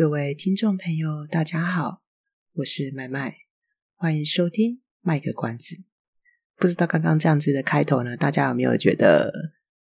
[0.00, 2.00] 各位听众朋友，大家好，
[2.54, 3.34] 我是麦麦，
[3.96, 5.76] 欢迎收听《卖个关子》。
[6.56, 9.30] 不知道刚刚这样子的开头呢，大家有没有觉得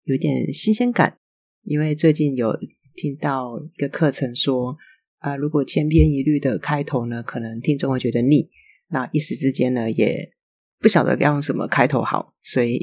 [0.02, 1.18] 有点新鲜感？
[1.62, 2.58] 因为最近有
[2.96, 4.76] 听到一个课程说，
[5.18, 8.50] 啊、如果千篇一律的开头呢，可能听众会觉得腻。
[8.88, 10.32] 那一时之间呢，也
[10.80, 12.80] 不晓得要用什么开头好，所以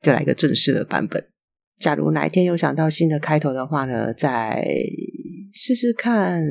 [0.00, 1.30] 就来个正式的版本。
[1.76, 4.66] 假如哪一天有想到新的开头的话呢，在
[5.52, 6.42] 试试看，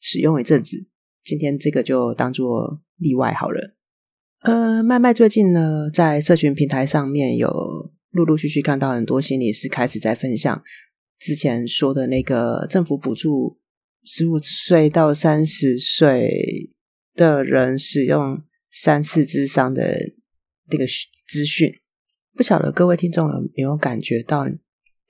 [0.00, 0.86] 使用一阵子。
[1.22, 3.76] 今天这个就当做例外好了。
[4.40, 10.62] 呃，麦麦最近呢，在社群平台上面有陆陆续续看到很多心理师开始在分享
[11.18, 13.60] 之前说的那个政府补助
[14.02, 16.70] 十五岁到三十岁
[17.14, 19.96] 的人使用三次咨商的
[20.70, 20.84] 那个
[21.28, 21.72] 资讯。
[22.34, 24.46] 不晓得各位听众有没有感觉到？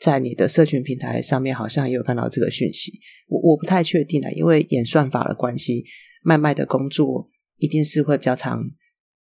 [0.03, 2.91] 在你的社群平台上面，好像也有看到这个讯息，
[3.29, 5.85] 我我不太确定了，因为演算法的关系，
[6.23, 8.65] 麦麦的工作一定是会比较长，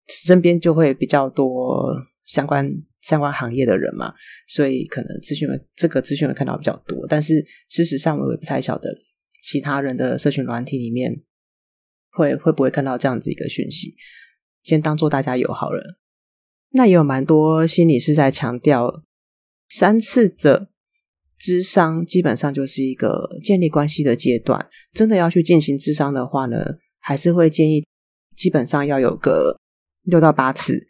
[0.07, 2.65] 身边就会比较多相关
[3.01, 4.13] 相关行业的人嘛，
[4.47, 8.89] 所以可能资讯这个资讯会看到比较多，但是事实上我也不太晓得
[9.43, 11.11] 其他人的社群软体里面
[12.11, 13.97] 会会不会看到这样子一个讯息，
[14.63, 15.99] 先当做大家有好了。
[16.69, 19.03] 那也有蛮多心理师在强调。
[19.69, 20.69] 三次的
[21.37, 24.67] 智商基本上就是一个建立关系的阶段。
[24.93, 26.57] 真的要去进行智商的话呢，
[26.99, 27.83] 还是会建议
[28.35, 29.55] 基本上要有个
[30.03, 30.87] 六到八次。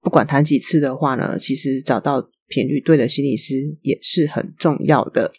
[0.00, 5.30] 不管谈几次的话呢，其实找到频率对的心理师也是很重要的。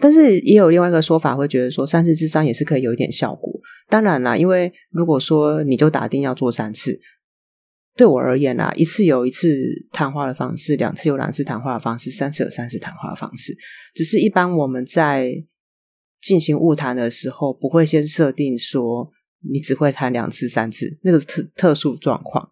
[0.00, 3.52] 但是也有另外一个说法，会觉得说三次智商也是可以有一点效果。
[3.88, 7.00] 当然啦，因为如果说你就打定要做三次。
[7.96, 9.48] 对我而言啊，一次有一次
[9.92, 13.56] 谈话的方式，两次有两次谈话的方式，三次有三次谈话的方式。
[13.94, 15.30] 只是一般我们在
[16.20, 19.12] 进行晤谈的时候，不会先设定说
[19.48, 22.50] 你只会谈两次、三次，那个是特特殊状况。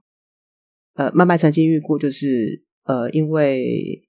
[0.94, 4.06] 呃，麦麦曾经遇过，就是呃，因为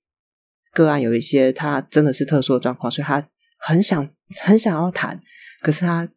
[0.71, 3.27] 个案有一些他真的是特殊的状况，所以他
[3.57, 4.07] 很想
[4.43, 5.19] 很想要谈，
[5.61, 6.07] 可是他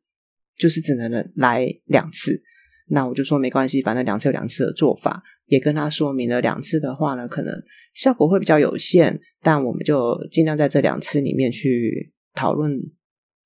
[0.59, 2.43] 就是只能来两次。
[2.89, 7.53] 那我就说没关系，反正两次有两次的做法，也跟他说明了两次的话呢，可能
[7.95, 12.79] 效果会比较有限，但我们就尽量在这两次里面去讨论，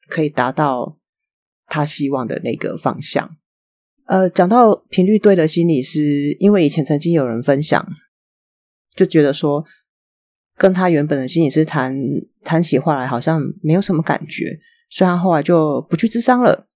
[0.09, 0.99] 可以达到
[1.67, 3.37] 他希望的那个方向。
[4.07, 7.87] 呃，讲到频率对的心理师，因为以前曾经有人分享，
[8.97, 9.65] 就觉得说
[10.59, 11.97] 跟他原本的心理师谈
[12.43, 14.59] 谈起话来好像没有什么感觉，
[14.91, 16.67] 所以他后来就不去咨商了。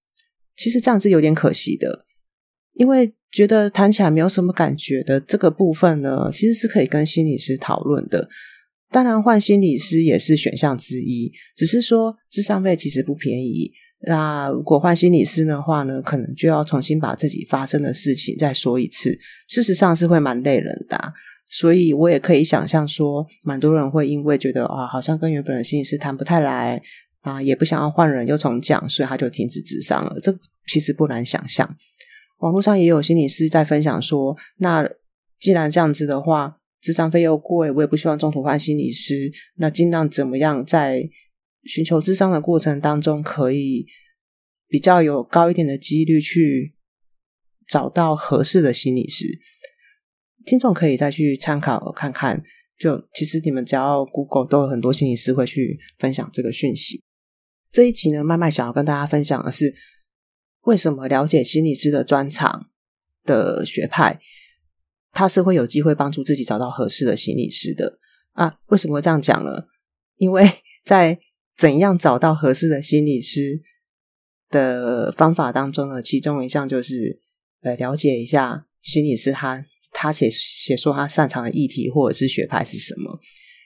[0.56, 2.03] 其实这样是有点可惜的。
[2.74, 8.28] 因为觉得谈起来没有什么感觉的这个部分呢，其实是可以跟心理师讨论的。
[8.90, 13.72] 当然，换心理师也是选项之一，只是说智商费其实不便宜。
[14.06, 19.18] 那如果换心理师的话呢，可能就要重新把自己发生的事情再说一次，
[19.48, 21.12] 事实上是会蛮累人的。
[21.48, 26.80] 所以我也可以想象说，蛮多人会因为觉得啊，好像跟原本的心理师谈不太来
[27.22, 30.16] 啊，也不想要换人又重讲，所以他就停止智商了。
[30.20, 30.32] 这
[30.66, 31.68] 其实不难想象。
[32.44, 34.86] 网络上也有心理师在分享说，那
[35.40, 41.08] 既然这样子的话，智商费又贵，我也不希望中途换心理师，那尽量怎么样在
[41.62, 43.86] 寻求智商的过程当中，可以
[44.68, 46.74] 比较有高一点的几率去
[47.66, 49.26] 找到合适的心理师。
[50.44, 52.42] 听众可以再去参考看看，
[52.78, 57.02] 就其实你们只要 Google 都有很多心理师会去分享这个讯息。
[57.72, 59.74] 这一集呢，麦麦想要跟大家分享的是。
[60.64, 62.70] 为什么了解心理师的专长
[63.24, 64.20] 的学派，
[65.12, 67.98] 他是会有机会帮助自己找到合适的心理师的
[68.32, 68.58] 啊？
[68.66, 69.64] 为什么这样讲呢？
[70.16, 70.50] 因为
[70.84, 71.18] 在
[71.56, 73.62] 怎样找到合适的心理师
[74.48, 77.20] 的方法当中呢，其中一项就是
[77.60, 83.20] 呃了解一下心理师他他写写说他擅长的议题或者是学派是什么。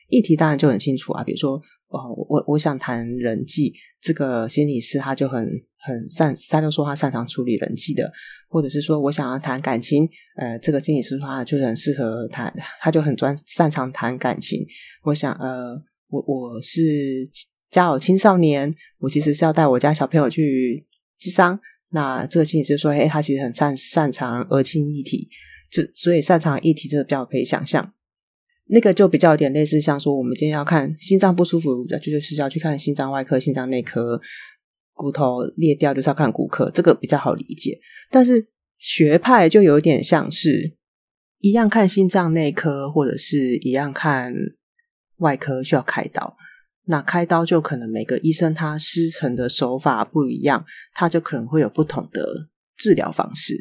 [0.09, 5.49] 议题当然就很清楚啊，比如说哦，我我想谈人际，这个心理师他就很。
[5.81, 8.11] 很擅，他就说他擅长处理人际的，
[8.49, 14.67] 或者是说我想要谈感情，呃，这个心理师说他就是很适合谈，他就很专擅长谈感情。
[15.05, 15.75] 我想，呃，
[16.09, 16.83] 我我是
[17.71, 20.87] 家有青少年，我其实是要带我家小朋友去
[21.19, 21.59] 智商。
[21.93, 25.29] 那这个心理师说，哎，他其实很擅擅长儿青议题，
[25.71, 27.95] 这所以擅长议题这个比较可以想象。
[28.71, 34.21] 那个就比较有点类似，像说我们今天要看心脏不舒服，就就是要去看心脏外科、心脏内科；
[34.99, 37.79] 骨头裂掉就是要看骨科，这个比较好理解。
[38.11, 38.47] 但是
[38.77, 40.77] 学派就有点像是
[41.39, 44.35] 一样看心脏内科，或者是一样看
[45.19, 46.37] 外科需要开刀。
[46.87, 50.65] 那开刀就可能每个医生他施成的手法不一样，
[50.95, 53.55] 他就可能会有不同的治疗方式。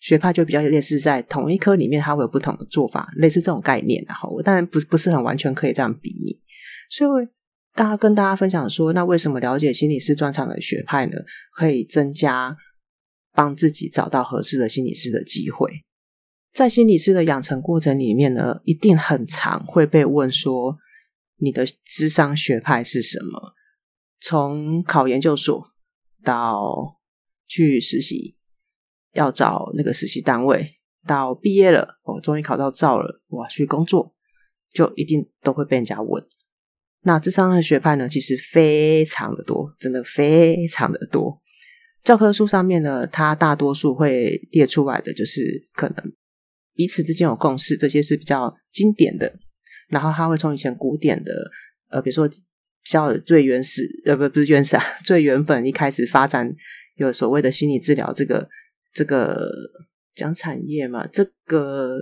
[0.00, 4.04] 学派就比较类似在同一科里面，它会有不同的做法，类似这种概念。
[4.06, 6.38] 然后，当然不不是很完全可以这样比拟。
[6.90, 7.26] 所以，
[7.74, 11.18] 大家跟大家分享说，那为什么了解心理师专长的学派呢？
[11.56, 12.56] 可以增加
[13.32, 15.70] 帮自己找到合适的心理师的机会。
[16.52, 20.78] 在心理师的养成过程里面呢，一定很常会被问说。
[21.38, 23.54] 你的智商学派是什么？
[24.20, 25.66] 从考研究所
[26.22, 27.00] 到
[27.48, 28.36] 去实习，
[29.12, 34.14] 要找那个实习单位，到毕业了，我终于考到照了，我去工作，
[34.72, 36.24] 就一定都会被人家问。
[37.04, 41.40] 那智商的学派呢，其实非常的多，真的非常的多。
[42.02, 46.12] 教科书上面呢，它大多数会列出来的，就是可能
[46.74, 49.32] 彼此之间有共识，这些是比较经典的。
[49.88, 51.32] 然后它会从以前古典的，
[51.90, 56.50] 呃，比如说比较最原始，呃，不，不是原始啊， 最原本一开始发展
[56.96, 58.48] 有所谓的心理治疗这个
[58.92, 59.50] 这个
[60.14, 61.98] 讲产业嘛，这个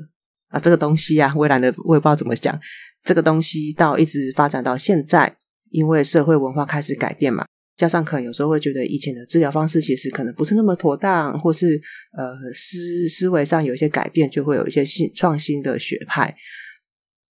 [0.48, 2.58] 啊这个东西啊，未来的我也不知道怎么讲，
[3.04, 5.36] 这个东西到一直发展到现在，
[5.70, 7.44] 因为社会文化开始改变嘛，
[7.76, 11.80] 加上可能有时候会觉得以前的治疗方式其实可能不是那么妥当，或是
[12.16, 16.36] 呃思思维上有一些改变，就会有一些新创新的学派。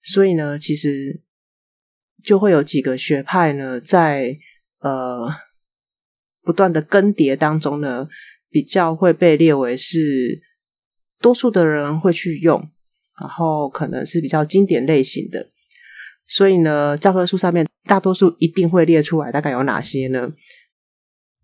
[0.04, 1.22] 所以呢，其实
[2.24, 4.38] 就会有几个学派呢，在
[4.80, 5.30] 呃
[6.42, 8.08] 不断的更迭当中呢，
[8.50, 10.42] 比较会被列为是
[11.20, 12.60] 多数的人会去用，
[13.22, 15.51] 然后可能是比较经典类型的。
[16.28, 20.32] 所以呢，教科书上面大多数一定会列出来，大概有哪些呢？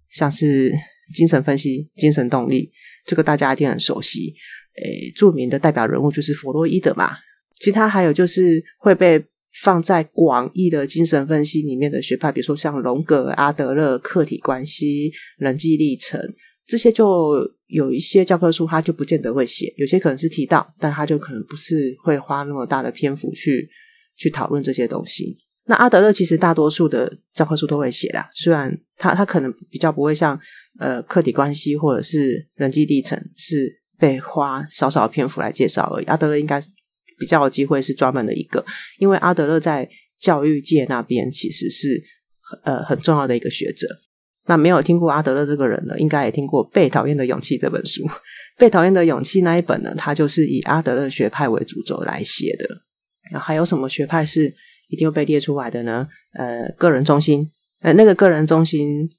[0.09, 0.71] 像是
[1.13, 2.71] 精神分析、精神动力，
[3.05, 4.33] 这个大家一定很熟悉。
[4.81, 7.17] 诶，著名的代表人物就是弗洛伊德嘛。
[7.59, 9.23] 其他还有就是会被
[9.63, 16.21] 放在广义的精神分析里面的学派，比如说像荣格、阿德勒、客体关系、人际历程
[16.67, 17.33] 这些，就
[17.65, 23.67] 有一些教科书它就不见得会写，有些可能是提到，但它就可能不是会花那么大的篇幅去
[24.17, 25.37] 去讨论这些东西。
[25.65, 30.37] 那阿德勒其实大多数的教科书都会写啦，虽然他他可能比较不会像
[30.79, 36.59] 呃客体关系或者是人际历程是被花少少篇幅来介绍而已，阿德勒应该。
[37.19, 38.63] 比较有机会是专门的一个，
[38.99, 41.99] 因为阿德勒在教育界那边其实是
[42.63, 43.87] 呃很重要的一个学者。
[44.45, 48.03] 那没有听过阿德勒这个人呢，应该也听过《被讨厌的勇气》这本书。
[48.55, 52.67] 《被讨厌的勇气》那一本呢，它就是以阿德勒学派为主轴来写的。
[53.39, 54.53] 还有什么学派是
[54.89, 56.07] 一定会被列出来的呢？
[56.33, 57.51] 呃，个人中心，
[57.81, 59.09] 呃，那个个人中心。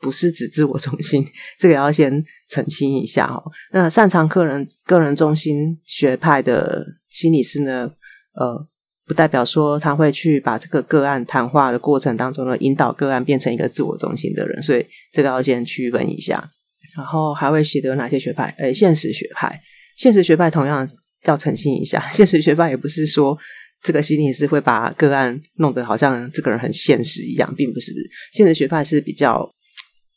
[0.00, 1.26] 不是指自我中心，
[1.58, 3.42] 这个要先澄清一下哦。
[3.72, 7.90] 那擅长个人个人中心学派的心理师呢，
[8.34, 8.68] 呃，
[9.06, 16.50] 不代表说他会去把这个个案谈话的过程当中呢，引导个案变成一个自我中心的人，所以这个要先区分一下。
[16.94, 18.54] 然后还会写的有哪些学派？
[18.58, 19.58] 诶，现实学派，
[19.96, 20.86] 现实学派同样
[21.24, 23.36] 要澄清一下， 现实学派也不是说
[23.82, 27.92] 这个心理师会把个案弄得好像这个人很现实一样，并不是。
[28.32, 29.48] 现实学派是比较。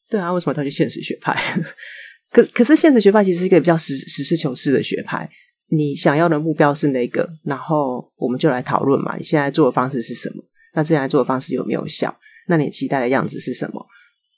[0.10, 1.36] 对啊，为什么他是现实学派？
[2.32, 5.30] 可可是现实学派其实是一个比较实实事求是的学派。
[5.70, 7.30] 你想要的目标是哪个？
[7.44, 9.18] 然后我们就来讨论嘛。
[9.18, 10.42] 你现在做的方式是什么？
[10.76, 12.18] 那现在做的方式有没有效？
[12.48, 13.86] 那你期待的样子是什么？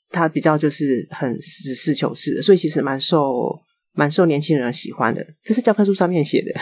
[0.10, 3.60] 他比较就是很实事求是的，所以其实蛮受
[4.00, 5.26] 蛮受年轻人喜欢的。
[5.44, 6.54] 这是教科书上面写的，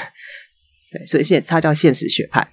[0.91, 2.47] 对，所以现它叫现实学派。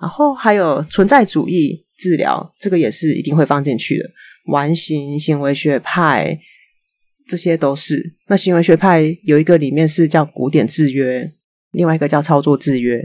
[0.00, 4.04] 然后还有存在主义治疗，这个也是一定会放进去的。
[4.46, 6.38] 完形行为学派，
[7.28, 8.14] 这些都是。
[8.28, 11.32] 那行为学派有一个里面是叫古典制约，
[11.72, 13.04] 另外一个叫操作制约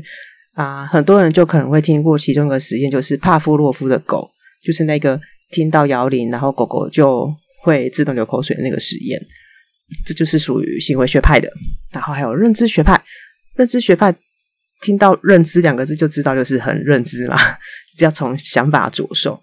[0.53, 0.86] 啊。
[0.86, 4.29] 很多人就可能会听过其中一个实验，就是帕夫洛夫的狗，
[4.63, 7.27] 就是那个听到摇铃，然后狗狗就
[7.63, 9.20] 会自动流口水的那个实验。
[10.06, 11.51] 这就是属于行为学派的。
[11.92, 13.01] 然后还有认知学派，
[13.56, 14.13] 认知学派
[14.82, 17.38] 听到“认知”两个字就知道就是很认知嘛，
[18.00, 19.42] 要从想法着手。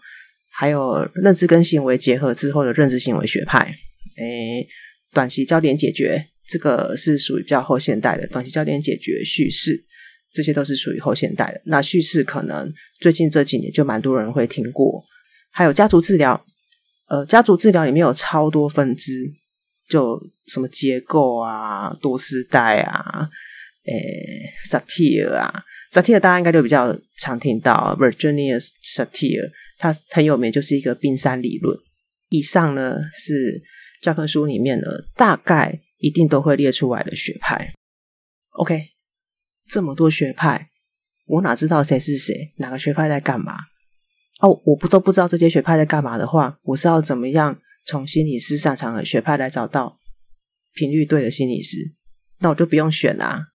[0.54, 3.58] 还有认知跟行为结合之后的认知行为学派，
[4.18, 4.68] 诶，
[5.12, 9.82] 短期焦点解决这个是属于比较后现代的，短期焦点解决叙事，
[10.30, 11.62] 这些都是属于后现代的。
[11.64, 12.70] 那叙事可能
[13.00, 15.02] 最近这几年就蛮多人会听过，
[15.50, 16.44] 还有家族治疗。
[17.08, 19.24] 呃，家族治疗里面有超多分支，
[19.88, 23.28] 就什么结构啊、多世代啊、
[23.84, 31.78] 诶、萨提尔啊，萨提尔大家应该就比较常听到，Virginia Satir，他很有名，就是一个冰山理论。
[32.28, 33.62] 以上呢是
[34.00, 37.74] 教科书里面呢大概一定都会列出来的学派。
[38.52, 38.88] OK，
[39.68, 40.70] 这么多学派，
[41.26, 42.52] 我哪知道谁是谁？
[42.56, 43.56] 哪个学派在干嘛？
[44.40, 49.98] 哦，我不都不知道这些学派在干嘛的话，我是要怎么样从心理师擅长的学派来找到
[50.74, 51.94] 频率对的心理师？
[52.38, 53.48] 那我就不用选啦、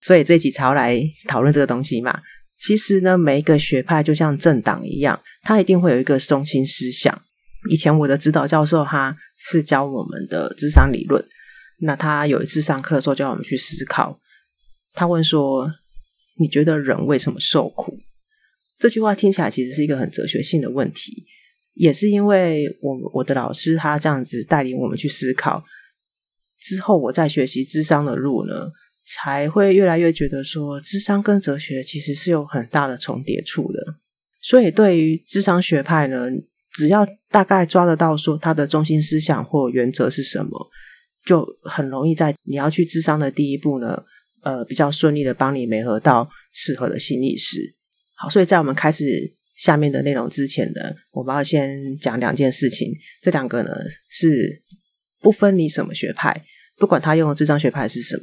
[0.00, 2.20] 所以这一集才来讨论这个东西嘛。
[2.56, 7.22] 其实呢，每一个学派就像政党一样，它一定会有一个中心思想。
[7.70, 11.24] 以前我的指导教授他是教我们的智商理论，
[11.80, 14.20] 那他有一次上课的时候叫我们去思考，
[14.92, 15.70] 他问说
[16.38, 17.98] ：“你觉得人为什么受苦？”
[18.78, 21.26] 这句话听起来其实是一个很哲学性的问题，
[21.74, 25.62] 也是因为我我的老师他这样子带领我们去思考
[26.60, 28.70] 之后，我在学习智商的路呢，
[29.06, 33.78] 才会越来越觉得说，智商跟哲学其实是有很大的重叠处的。
[34.42, 36.28] 所以对于智商学派呢，
[36.72, 40.70] 只要大概抓得到说他的中心思想或原则是什么，
[41.24, 44.02] 就很容易在你要去智商的第一步呢，
[44.42, 47.74] 呃，比较顺利的帮你媒合到适合的心理师。
[48.16, 50.80] 好，所以在我们开始下面的内容之前呢，
[51.12, 52.90] 我们要先讲两件事情。
[53.20, 53.70] 这两个呢
[54.08, 54.62] 是
[55.20, 56.34] 不分你什么学派，
[56.78, 58.22] 不管他用的咨商学派是什么，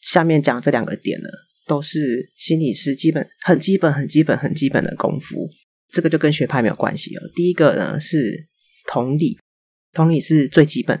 [0.00, 1.28] 下面讲这两个点呢，
[1.68, 5.48] 都是心理师基本、很基本、很基本、很基本的功夫。
[5.92, 7.20] 这个就跟学派没有关系哦。
[7.36, 8.48] 第一个呢是
[8.88, 9.38] 同理，
[9.92, 10.98] 同理是最基本。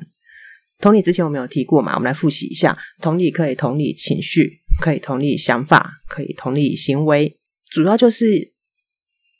[0.78, 2.78] 同理之前我们有提过嘛，我们来复习一下。
[3.00, 7.36] 同理可以同理情绪，可以同理想法，可以同理行为。
[7.70, 8.51] 主要就是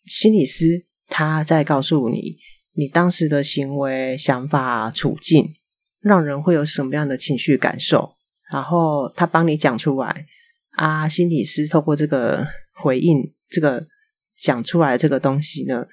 [0.06, 2.36] 心理师他在告诉你，
[2.74, 5.54] 你当时的行为、想法、处境，
[6.00, 8.16] 让人会有什么样的情绪感受，
[8.50, 10.26] 然后他帮你讲出来
[10.72, 11.08] 啊。
[11.08, 12.46] 心理师透过这个
[12.82, 13.86] 回应，这个
[14.38, 15.86] 讲出来这个东西呢，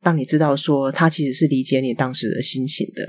[0.00, 3.06] 让你知道说他其实是理解你当时的心情的。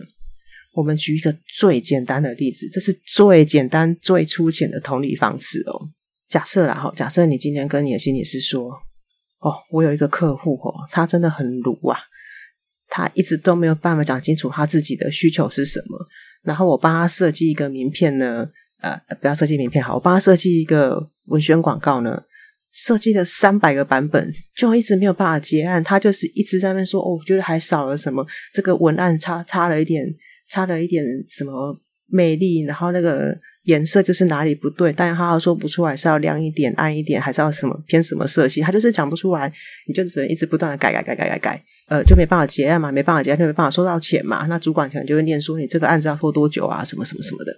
[0.74, 5.90] 我们举一个最简单的例子，这是最简单、最粗浅的同理方式哦。
[6.28, 8.72] 假设啦，哈，假设你今天跟你的心理师说
[9.44, 12.00] ：“哦，我有一个客户哦，他真的很鲁啊，
[12.88, 16.08] 他一直都没有办法讲清楚他自己的需求是什么。
[16.44, 18.50] 然后我帮他设计一个名片呢，
[18.82, 22.24] 呃，不要设计名片好，我帮他设计一个文宣广告呢，
[22.72, 25.84] 设计了三百个版本，就一直没有办法结案。
[25.84, 30.06] 他就是一直在那边说：‘哦，我觉得还少了什么，这个文案差差了一点，
[30.50, 31.80] 差了一点什么
[32.14, 39.50] 魅力。’然后那个。”颜色就是哪里不对，但是他说不出来是要亮一点、暗一点，还是要什么偏什么色系，他就是讲不出来，
[39.88, 47.58] 你就只能一直不断的改改改改改改，呃，就没办法结案嘛，没办法结案就没办法收到钱嘛，那主管可能就会念说你这个案子要拖多久啊，什么什么什么的。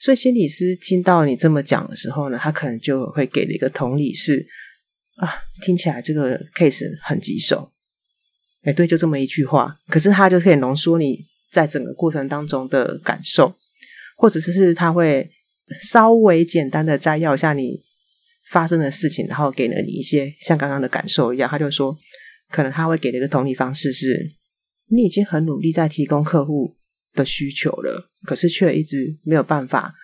[0.00, 4.44] 所以心理师听到你这么讲的时候呢，他可能就会给了一个同理是
[5.18, 5.32] 啊，
[5.62, 7.70] 听起来这个 case 很棘手，
[8.64, 11.20] 哎，对，就这么一句话，可是他就可以浓缩你
[11.52, 13.54] 在整个过程当中的感受。
[14.20, 15.30] 或者是是他会
[15.80, 17.80] 稍微简单的摘要一下你
[18.50, 21.48] 发生的事情，然后给了你一些像刚刚的感受一样。
[21.48, 21.96] 他就说，
[22.50, 24.32] 可能他会给的一个同理方式是：
[24.88, 26.76] 你已经很努力在提供客户
[27.14, 29.94] 的需求了，可是却一直没有办法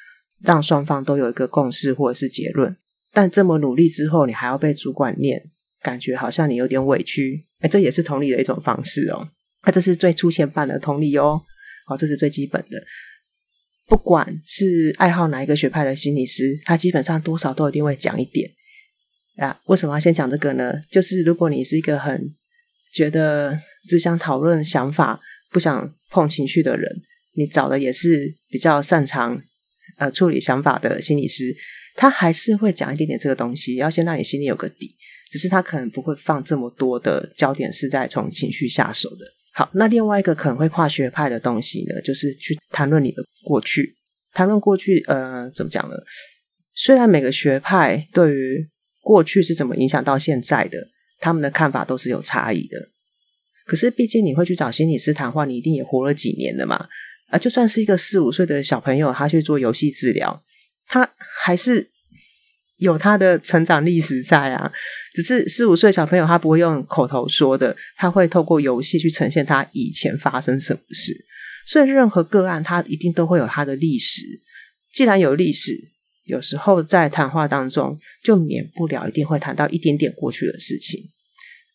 [0.42, 2.74] 让双方都有一个共识或者是结论。
[3.12, 5.50] 但这么努力之后，你还要被主管念，
[5.82, 7.46] 感觉好像你有点委屈。
[7.58, 9.28] 哎，这也是同理的一种方式哦。
[9.66, 11.42] 那这是最粗浅版的同理哦。
[11.86, 12.82] 好，这是最基本的。
[13.86, 18.50] 不管是爱好哪一个学派的心理师，他基本上多少都一定会讲一点
[19.36, 19.60] 啊。
[19.66, 20.72] 为什么要先讲这个呢？
[20.90, 22.34] 就是如果你是一个很
[22.92, 26.90] 觉得只想讨论想法、不想碰情绪的人，
[27.34, 29.40] 你找的也是比较擅长
[29.98, 31.54] 呃处理想法的心理师，
[31.94, 34.96] 他还是会讲一点点这个东西，要先让你心里有个底。
[35.30, 39.26] 只是他可能不会放这么多的焦点是在从情绪下手的。
[39.58, 43.96] 好，那另外一个可能会跨学派的东西呢，就是去谈论你的过去，
[44.34, 45.96] 谈论过去，呃，怎么讲呢？
[46.74, 48.68] 虽然每个学派对于
[49.00, 50.76] 过去是怎么影响到现在的，
[51.20, 52.76] 他们的看法都是有差异的。
[53.64, 56.86] 可是，毕竟你会去找心理师谈话，你一定也活了几年了嘛。
[57.28, 60.44] 啊，就算是一个四五岁的小朋友，他去做游戏治疗，
[60.86, 61.90] 他还是。
[62.78, 64.70] 有他的成长历史在啊，
[65.14, 71.24] 只是四五岁小朋友他不会用口头说的，他会透过游戏去呈现他以前发生什么事。
[71.66, 74.22] 所以任何个案，他一定都会有他的历史。
[74.92, 75.72] 既然有历史，
[76.24, 81.10] 有时候在谈话当中就免不了一定会谈到一点点过去的事情。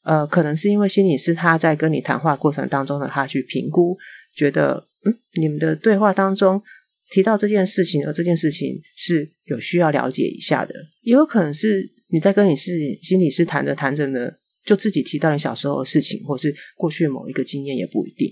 [0.03, 3.97] 呃，可能是因为心理师他在跟你谈话过程当中呢，他去评估，
[4.35, 6.61] 觉得嗯，你们的对话当中
[7.11, 10.73] 提到这件事情，而这件事情是有需要了解一下的。
[11.01, 12.71] 也有可能是你在跟你是
[13.03, 14.31] 心理师谈着谈着呢，
[14.65, 18.29] 就自己提到你小时候的事情，或是过去某一个经验，也不一定。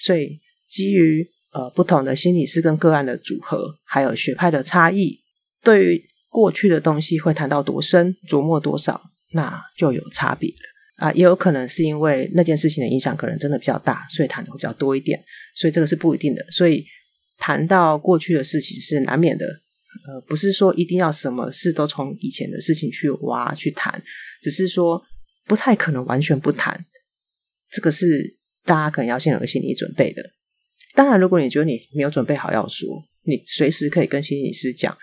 [0.00, 5.20] 所以基于呃不同的心理师跟个案的组合，还有学派的差异，
[5.62, 9.00] 对于过去的东西会谈到多深，琢磨多少，
[9.32, 11.06] 那就有差别了。
[11.06, 15.20] 啊，也有可能是因为那件事情的影响可能真的比较大，所以谈的会比较多一点，
[15.54, 16.46] 所以这个是不一定的。
[16.50, 16.84] 所以
[17.42, 19.44] 谈到过去的事情是难免的，
[20.06, 24.00] 呃，不是说一定要什么事都从以前的事情去挖去谈，
[24.40, 25.02] 只是说
[25.46, 26.86] 不太可能完全不谈。
[27.68, 30.22] 这个是大家可能要先有个心理准备的。
[30.94, 32.86] 当然，如果你觉得你没有准备好要说，
[33.24, 34.96] 你随时可以跟心理师讲。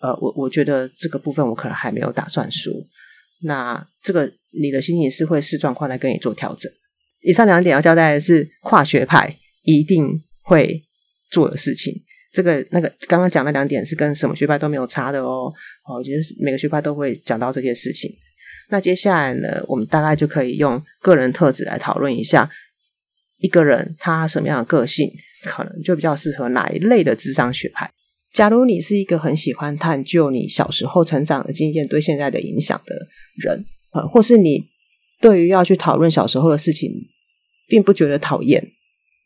[0.00, 2.72] 呃，我我觉得这个部分我可能还没有打算说。
[3.42, 6.72] 那这个你的心理师会视状况来跟你做调整。
[7.20, 10.82] 以上两点要交代的是跨学派一定会
[11.32, 11.92] 做的事情。
[12.32, 15.52] 这个那个刚刚讲的两点是跟什么学派都没有差的哦。
[15.84, 18.10] 哦，我觉得每个学派都会讲到这件事情。
[18.70, 22.48] 那接下来呢，我们大概就可以用个人特质来讨论一下，
[23.38, 25.12] 一个人他什么样的个性，
[25.44, 27.90] 可能就比较适合哪一类的智商学派。
[28.32, 32.94] 假如你是一个很喜欢探究你小时候成长的经验对现在的影响的
[33.36, 34.64] 人，呃，或是你
[35.20, 36.90] 对于要去讨论小时候的事情
[37.68, 38.66] 并不觉得讨厌，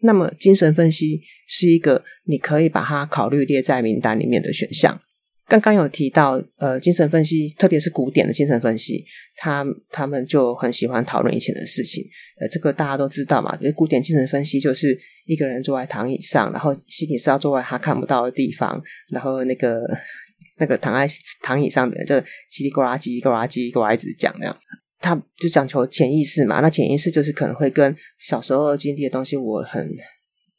[0.00, 5.00] 那么精神分析是一个你可以把它考虑列在名单里面的选项。
[5.48, 9.04] 刚刚有提到，呃，精神分析，特别是古典的精神分析，
[9.36, 12.04] 他他们就很喜欢讨论以前的事情。
[12.40, 19.80] 呃，这个大家都知道嘛，因为古典精神分析就是一个人坐在躺椅上，然后心理师要坐在他看不到的地方，然后那个
[20.58, 21.06] 那个躺在
[21.42, 22.16] 躺椅上的人就
[22.50, 24.56] 叽里呱啦、叽里呱啦、叽里呱啦一直讲那样，
[25.06, 26.60] 他就讲求潜意识嘛。
[26.60, 29.88] 那潜意识就是可能会跟小时候经历的东西，我很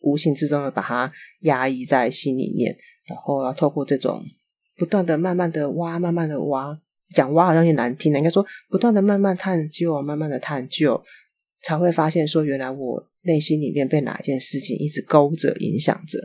[0.02, 1.12] 无形之中的把它
[1.42, 2.76] 压抑在心里面，
[3.08, 4.24] 然后要透过这种。
[4.80, 6.80] 不断的、慢慢的挖，慢慢的挖，
[7.10, 11.04] 讲挖好像有点难听的，应该说不断的、慢慢探究，慢慢的探究，
[11.64, 16.20] 才会发现说，原来我内心里面被哪一件事情一直勾着、影响着。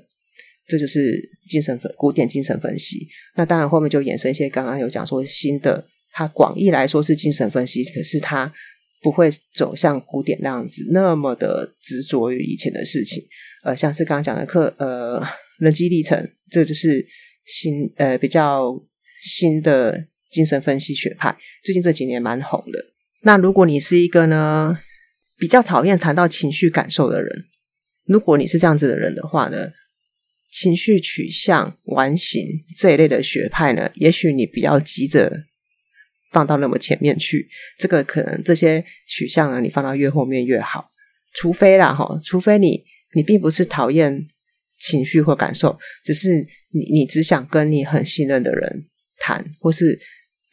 [0.66, 3.08] 这就是精神分古典精神分析。
[3.37, 5.82] 那当然后面就衍生一些，刚刚有讲说新的，
[6.12, 8.53] 它广义来说是精神分析，可是它
[9.03, 13.25] 不会走向古典那样子那么的执着于以前的事情。
[13.64, 15.22] 呃，像是刚刚讲的课，呃，
[15.59, 17.07] 人机历程，这就是。
[17.44, 18.81] 新呃比较
[19.20, 22.79] 新的精神分析学派，最近这几年蛮红的。
[23.22, 24.79] 那如果你是一个呢
[25.37, 27.46] 比较讨厌谈到情绪感受的人，
[28.05, 29.72] 如果你是这样子的人的话呢，
[30.53, 32.46] 情绪取向完形
[32.79, 35.42] 这一类的学派呢，也许你比较急着
[36.33, 37.49] 放到那么前面去。
[37.79, 40.90] 这个可能这些取向呢，你放到越后面越好。
[41.35, 42.83] 除非啦哈，除非你
[43.14, 44.27] 你并不是讨厌
[44.79, 46.47] 情绪或感受，只是。
[46.75, 48.87] 你你只想跟你很信任的人
[49.18, 50.01] 谈，或是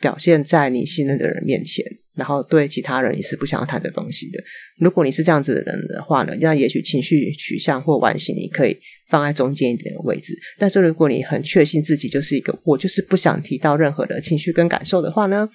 [0.01, 1.81] 表现在你信任的人面前，
[2.13, 4.37] 然后对其他人你是不想要谈这东西的。
[4.81, 10.37] 如果你是这样子的人的话呢，那也许情绪取向或完形你可以放在中间一点的位置。
[10.57, 15.47] 但是如果你很确信自己就是一个我就是不想提到任何的情绪跟感受的话呢，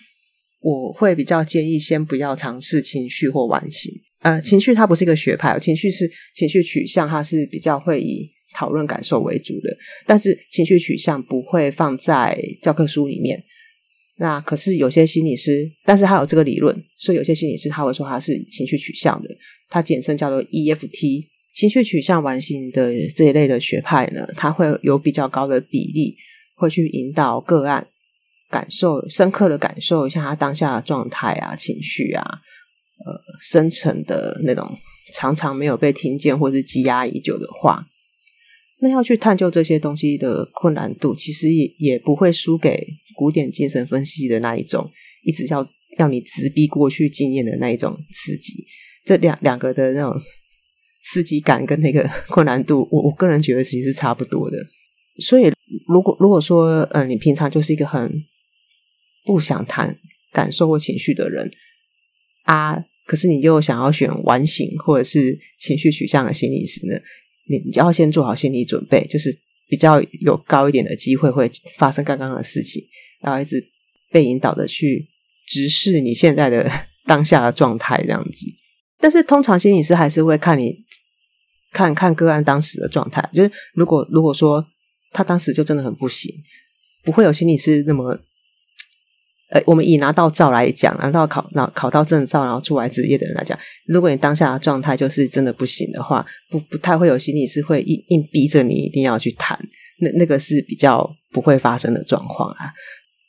[0.65, 3.93] 我会比较建议先不要尝试情绪或完形。
[4.23, 8.33] 呃，情绪它不是一个学派，情绪是情绪取向，它是比较会以。
[8.57, 13.43] 讨论感受为主的，但是情绪取向不会放在教科书里面。
[14.19, 19.29] 那可是有些心理师，但是他有这个理论，所以有些心理师他会说他是情绪取向的，
[19.69, 21.25] 他简称叫做 EFT。
[21.53, 26.15] 情绪取向完形的这一类的学派呢，他会有比较高的比例
[26.55, 27.85] 会去引导个案
[28.55, 32.23] 感受深刻的感受一下他当下的状态啊、情绪啊，
[33.05, 34.65] 呃，深层的那种
[35.13, 37.85] 常常没有被听见或是积压已久的话。
[38.81, 42.87] 那要去探究这些东西的困难度，其实也也不会输给
[43.17, 44.89] 古典精神分析的那一种，
[45.25, 45.67] 一直要
[45.99, 48.53] 让你直逼过去经验的那一种刺激。
[49.05, 50.13] 这两两个的那种
[51.03, 54.57] 刺激感跟那个困难度，我我个人觉得其实是差不多的。
[55.21, 55.53] 所以，
[55.87, 58.11] 如果如果说，嗯、呃，你平常就是一个很
[59.25, 59.99] 不想谈
[60.33, 61.51] 感受或情绪的人
[62.45, 66.95] 啊，可是你又想要选完形或者是情绪取向的心理师呢？
[67.49, 69.31] 你你就要先做好心理准备，就是
[69.69, 72.83] 比较有高一点的机会会发生刚刚的事情，
[73.21, 73.63] 然后一直
[74.11, 75.07] 被引导着去
[75.47, 76.71] 直视你现在的
[77.07, 78.47] 当下的状态这样子。
[78.99, 80.75] 但是通常心理师还是会看你
[81.71, 84.65] 看看个案当时的状态，就是如果如果说
[85.13, 86.35] 他当时就真的很不行，
[87.03, 88.19] 不会有心理师那么
[89.55, 99.57] 呃，我们以拿到照来讲，拿到考拿考到证照，然后出来职业的人来讲，如果你当下的状态就是真的不行的话，不不太会有心理师会硬硬逼着你一定要去谈，
[100.01, 102.73] 那那个是比较不会发生的状况啊。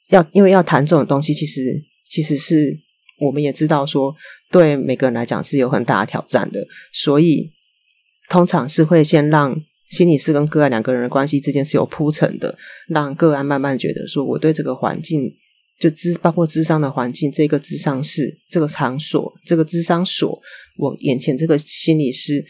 [0.10, 1.62] 要因为要谈这种东西，其实
[2.10, 2.76] 其实是
[3.20, 4.12] 我们也知道说，
[4.52, 6.60] 对每个人来讲是有很大的挑战的，
[6.92, 7.52] 所以
[8.30, 9.56] 通常是会先让。
[9.92, 12.58] 心理师跟个案两个人的关系之间是有铺陈的，
[12.90, 15.32] 让个案慢慢觉得说，我对这个环境，
[15.80, 20.40] 就咨包括智商的环境，这个智商室、这个场所、这个智商所，
[20.78, 22.44] 我眼前这个心理师，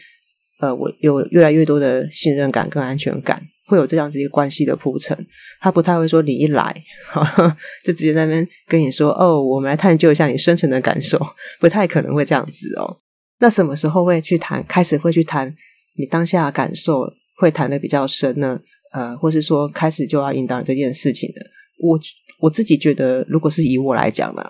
[0.60, 5.26] 呃，我有越来越多的信任感跟安全感，会有这样子一个关系的铺陈。
[5.60, 6.84] 他不太会说你一来，
[7.84, 11.20] 就直接在那边跟你说，哦，我们来探究一下你深层的感受，
[11.60, 13.00] 不太可能会这样子哦。
[13.40, 14.64] 那什么时候会去谈？
[14.66, 15.54] 开始会去谈
[15.98, 17.02] 你当下的感受？
[17.38, 18.58] 会谈的比较深呢，
[18.94, 21.42] 呃，或是说开始就要引导这件事情的。
[21.78, 22.00] 我
[22.38, 24.42] 我自己觉得，如果是以我来讲呢，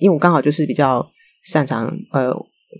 [0.00, 1.04] 因为我刚好就是比较
[1.44, 2.32] 擅长，呃，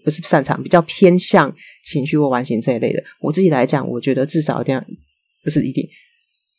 [0.04, 3.02] 不是擅长，比较偏向情绪或完形这一类的。
[3.20, 4.80] 我自己来讲，我觉得至少一定
[5.42, 5.88] 不是一定，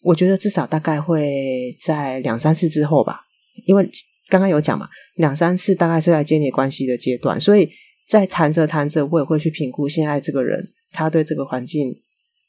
[0.01, 3.21] 我觉得至少大概会在两三次之后吧，
[3.65, 3.89] 因为
[4.29, 7.69] 刚刚有讲嘛，两三次大概是在建立关系的阶段，所以
[8.07, 11.95] 在谈着谈着，我也会去评估现在这个人他对这个环境。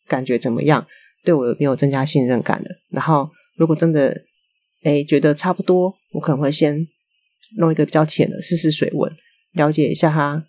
[0.08, 0.84] 感觉怎么样？
[1.24, 2.70] 对我有没有增加信任感的？
[2.90, 4.12] 然后，如果真的
[4.84, 6.86] 诶觉得差不多，我可能会先
[7.58, 9.12] 弄一个比较浅的试试水温，
[9.52, 10.44] 了解一下他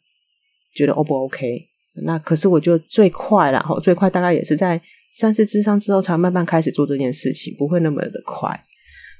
[0.75, 1.67] 觉得 O 不 OK。
[2.05, 8.49] 那可是我觉得最快啦，最快大概也是在三次咨商之后才慢慢开始做这件事情，不会那么的快。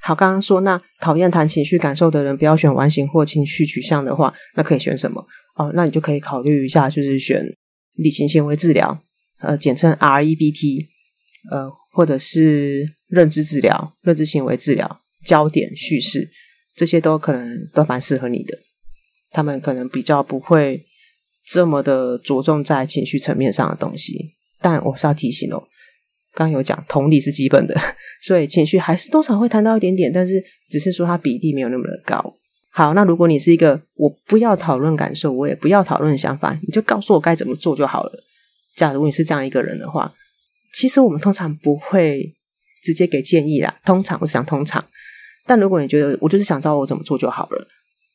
[0.02, 5.22] 好，刚刚说那讨厌谈情绪感受的人不要选完形或情绪取向的话，那可以选什么？
[5.58, 7.46] 哦，那你就可以考虑一下，就是选
[7.96, 9.04] 理性行为治疗。
[9.40, 10.88] 呃，简称 REBT，
[11.52, 16.30] 呃，或者是认知治疗、认知行为治疗、焦点叙事，
[16.76, 18.58] 这些都可能都蛮适合你的。
[19.32, 20.86] 他们可能比较不会
[21.48, 24.36] 这么的着重在情绪层面上的东西。
[24.60, 25.64] 但我是要提醒哦，
[26.34, 27.76] 刚有讲同理是基本的，
[28.22, 32.38] 所以情绪还是多少会谈到一点点，但是只是说它比例没有那么的高。
[32.74, 38.24] 好，那如果你是一个我不要讨论感受，我也不要讨论想法，你就告诉我该怎么做就好了。
[38.76, 40.14] 假如你是这样一个人的话，
[40.74, 42.34] 其实我们通常不会
[42.82, 43.80] 直接给建议啦。
[43.84, 44.82] 通常我是讲通常，
[45.52, 47.68] 但如果你觉得我就是想知道我怎么做就好了，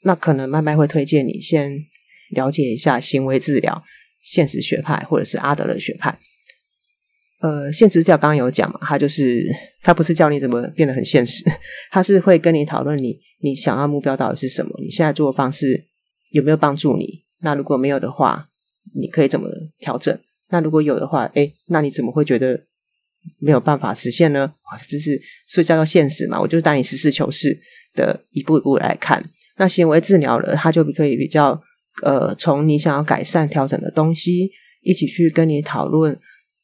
[0.05, 1.71] 那可能麦麦会推荐你先
[2.31, 3.83] 了解一下行为治疗、
[4.23, 6.19] 现实学派或者是阿德勒学派。
[7.43, 9.45] 呃，现实治疗刚刚有讲嘛，他就是
[9.83, 11.45] 他不是教你怎么变得很现实，
[11.93, 15.85] 他是会跟你讨论你你想要目标到底是什么，你现在做的方式
[16.31, 17.23] 有没有帮助你？
[17.43, 18.49] 那如果没有的话，
[18.99, 19.47] 你可以怎么
[19.79, 20.19] 调整？
[20.49, 22.65] 那如果有的话，诶，那你怎么会觉得
[23.39, 24.53] 没有办法实现呢？
[24.89, 27.59] 就是所以叫做现实嘛，我就带你实事求是
[27.95, 29.25] 的一步一步来看。
[29.59, 31.61] 那行为治疗了，它就可以比较
[32.03, 34.51] 呃，从你想要改善调整的东西，
[34.83, 36.19] 一起去跟你讨论，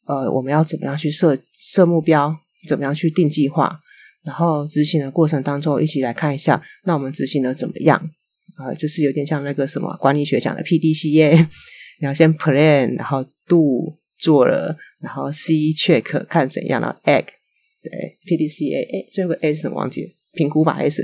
[0.07, 2.35] 呃，我们要怎么样去设设目标，
[2.69, 3.81] 怎么样去定计划，
[4.25, 8.11] 然后执行的过程当中，一起来看一下，那我们执行的怎么样？
[8.59, 11.47] 呃，就是有点像那个什么管理学讲的 PDCA。
[12.01, 17.29] 你要先 plan，然后 do 做了，然后 C check 看怎样然后，act
[17.83, 20.15] 对 P D C A，哎，最后个 A 是什么忘记？
[20.35, 21.03] 评估吧，S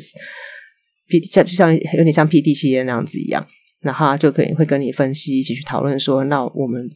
[1.08, 3.46] P D 像就像有点像 P D C A 那样子一样，
[3.80, 6.88] 然后就可以会跟你分析，一起去讨论说，那我们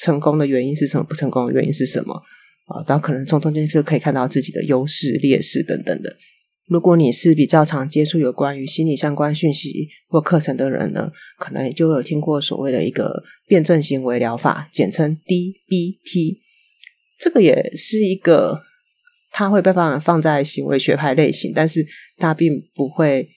[0.00, 1.04] 成功的原因是什么？
[1.04, 2.14] 不成功的原因是什么？
[2.66, 6.16] 啊，然后可能从中间就可以看到自己的优势、劣势等等的。
[6.68, 16.41] 如果你是比较常接触有关于心理相关讯息或课程的人呢，可能也就有听过所谓的一个辩证行为疗法，简称 DBT。
[17.22, 18.60] 这个也是一个，
[19.30, 23.28] 它会被放放在行为学派类型，但是它并不会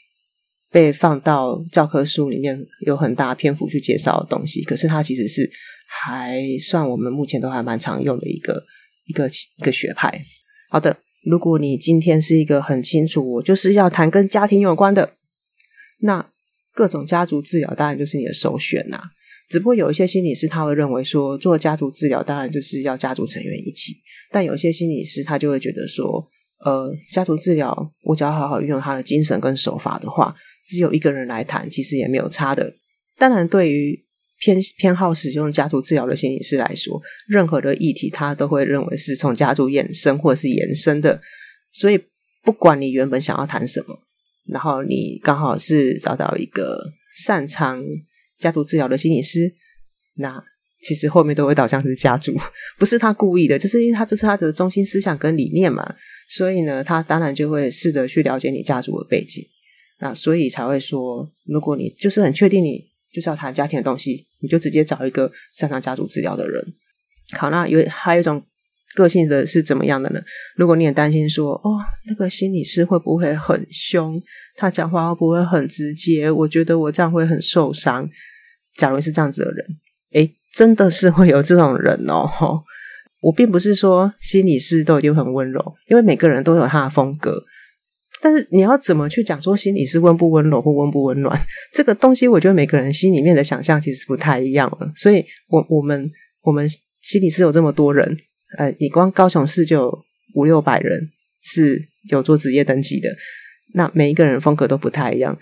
[0.71, 4.63] 被放到教科书里面有很大篇幅去介绍的东西。
[4.63, 5.47] 可是它其实是
[5.87, 8.63] 还算我们目前都还蛮常用的一个
[9.05, 10.25] 一个一个学派。
[10.69, 10.97] 好的。
[11.27, 15.15] 如果你今天是一个很清楚，我就是要谈跟家庭有关的，
[16.01, 16.29] 那
[16.71, 19.01] 各种家族治疗当然就是你的首选呐。
[19.49, 23.93] 只不过有一些心理师他会认为说，做家族治疗当然就是要家族成员一起，
[24.31, 26.27] 但有些心理师他就会觉得说，
[26.65, 32.73] 呃，家族治疗我只要好好运用他的精神跟手法的话，只有一个人来谈其实也没有差的。
[33.17, 34.03] 当然，对于
[34.39, 41.21] 偏偏好使用家族治疗的心理师来说，任何的议题他都会认为是从家族衍生或者是延伸的，
[41.71, 41.99] 所以
[42.43, 43.97] 不管你原本想要谈什么，
[44.47, 47.81] 然后你刚好是找到一个擅长
[48.37, 49.53] 家族治疗的心理师，
[50.15, 50.43] 那
[50.81, 52.35] 其实后面都会导向是家族，
[52.77, 55.95] 不是他故意的，就是因为他这是他的中心思想跟理念嘛，
[56.29, 59.43] 所以呢，他当然就会试着去了解你家族的背景。
[59.99, 66.61] 那所以才会说，如果你就是很确定你就是要谈家庭的东西，你就直接找一个擅长家族治疗的人。
[67.37, 68.43] 好，那有还有一种
[68.95, 70.19] 个性的是怎么样的呢？
[70.55, 71.77] 如果你很担心说，哦，
[72.07, 74.19] 那个心理师会不会很凶？
[74.55, 76.31] 他讲话会不会很直接？
[76.31, 78.09] 我觉得我这样会很受伤。
[78.77, 79.65] 假如是这样子的人，
[80.13, 82.29] 诶，真的是会有这种人哦。
[83.21, 87.43] 我并不是说心理师都一定很温柔，因为每个人都有他的风格。
[88.21, 91.39] 但是你要怎么去讲说心理师温不温柔或温不温暖
[91.73, 94.91] 这个东西，我觉得每个人心里面的想象其实不太一样了。
[94.95, 96.09] 所以我，我我们
[96.41, 96.67] 我们
[97.01, 98.17] 心理师有这么多人，
[98.57, 99.91] 呃，你光高雄市就
[100.33, 101.09] 五六百人
[101.43, 103.09] 是有做职业登记的，
[103.73, 105.37] 那每一个人风格都不太一样，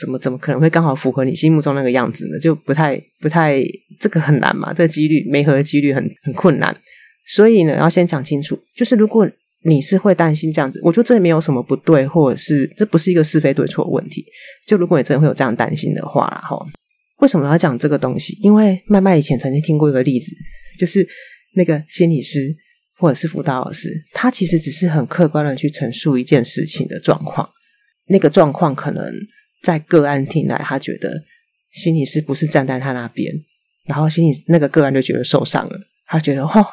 [0.00, 2.38] 怎么怎么可能会刚好符合你心目中那个样子呢？
[2.38, 3.62] 就不太不太，
[3.98, 6.76] 这个很难嘛，这个几率没合的几率很很困难。
[7.26, 9.30] 所以呢，要先讲清楚，就是如果。
[9.62, 14.24] 你是会担心这样子，我觉得这里没有什么不对，或者是这不是一个是非对错的问题。
[14.66, 16.56] 就如果你真的会有这样担心的话，哈，
[17.18, 18.38] 为什么要讲这个东西？
[18.40, 20.34] 因为麦麦以前曾经听过一个例子，
[20.78, 21.06] 就是
[21.54, 22.56] 那个心理师
[22.98, 27.48] 或者是辅导老师，他其实只是很客观的去陈述一件事情的状况，
[28.06, 29.12] 那个状况可能
[29.62, 31.24] 在个案听来，他觉得
[31.72, 33.32] 心理师不是站在他那边，
[33.86, 36.66] 然后心理那个个案就觉得受伤了，他觉得哦。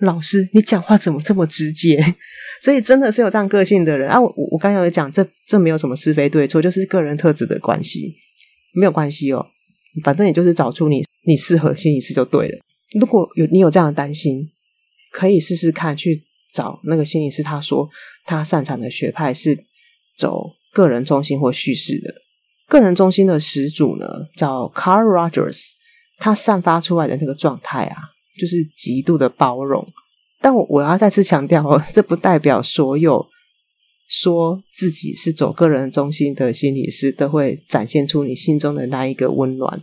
[0.00, 2.14] 老师，你讲话怎么这么直接？
[2.62, 4.20] 所以真的是有这样个性的人啊！
[4.20, 8.14] 我我刚才有讲，这这没有什么是非对错，就是个人特质的关系，
[8.74, 9.44] 没有关系哦。
[10.04, 12.58] 反正你就是找出你你适合心理师就对了。
[12.92, 14.50] 如果有你有这样的担心，
[15.12, 17.42] 可以试试看去找那个心理师。
[17.42, 17.88] 他说
[18.24, 19.66] 他擅长的学派是
[20.16, 22.14] 走个人中心或叙事的。
[22.66, 25.72] 个人中心的始祖呢，叫 Carl Rogers，
[26.18, 27.96] 他散发出来的那个状态啊。
[28.38, 29.84] 就是极度的包容，
[30.40, 33.26] 但我我要再次强调哦， 这不代表所有
[34.08, 39.82] 说自己是走个人中心的心理师都会展现出你心中的那一个温暖。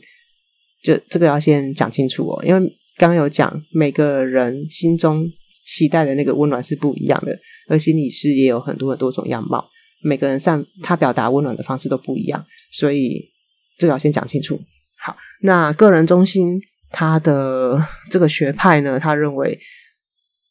[0.82, 5.27] 就这个要先讲清楚哦，因为刚有讲每个人心中
[5.65, 7.38] 期待的那个温暖是不一样的，
[7.69, 9.65] 而心理师也有很多很多种样貌，
[10.03, 13.31] 每个人上他表达温暖的方式都不一样，所以
[13.77, 14.60] 这个要先讲清楚。
[14.99, 16.62] 好，那个人中心。
[16.91, 17.77] 他的
[18.10, 19.60] 这个学派呢，他认为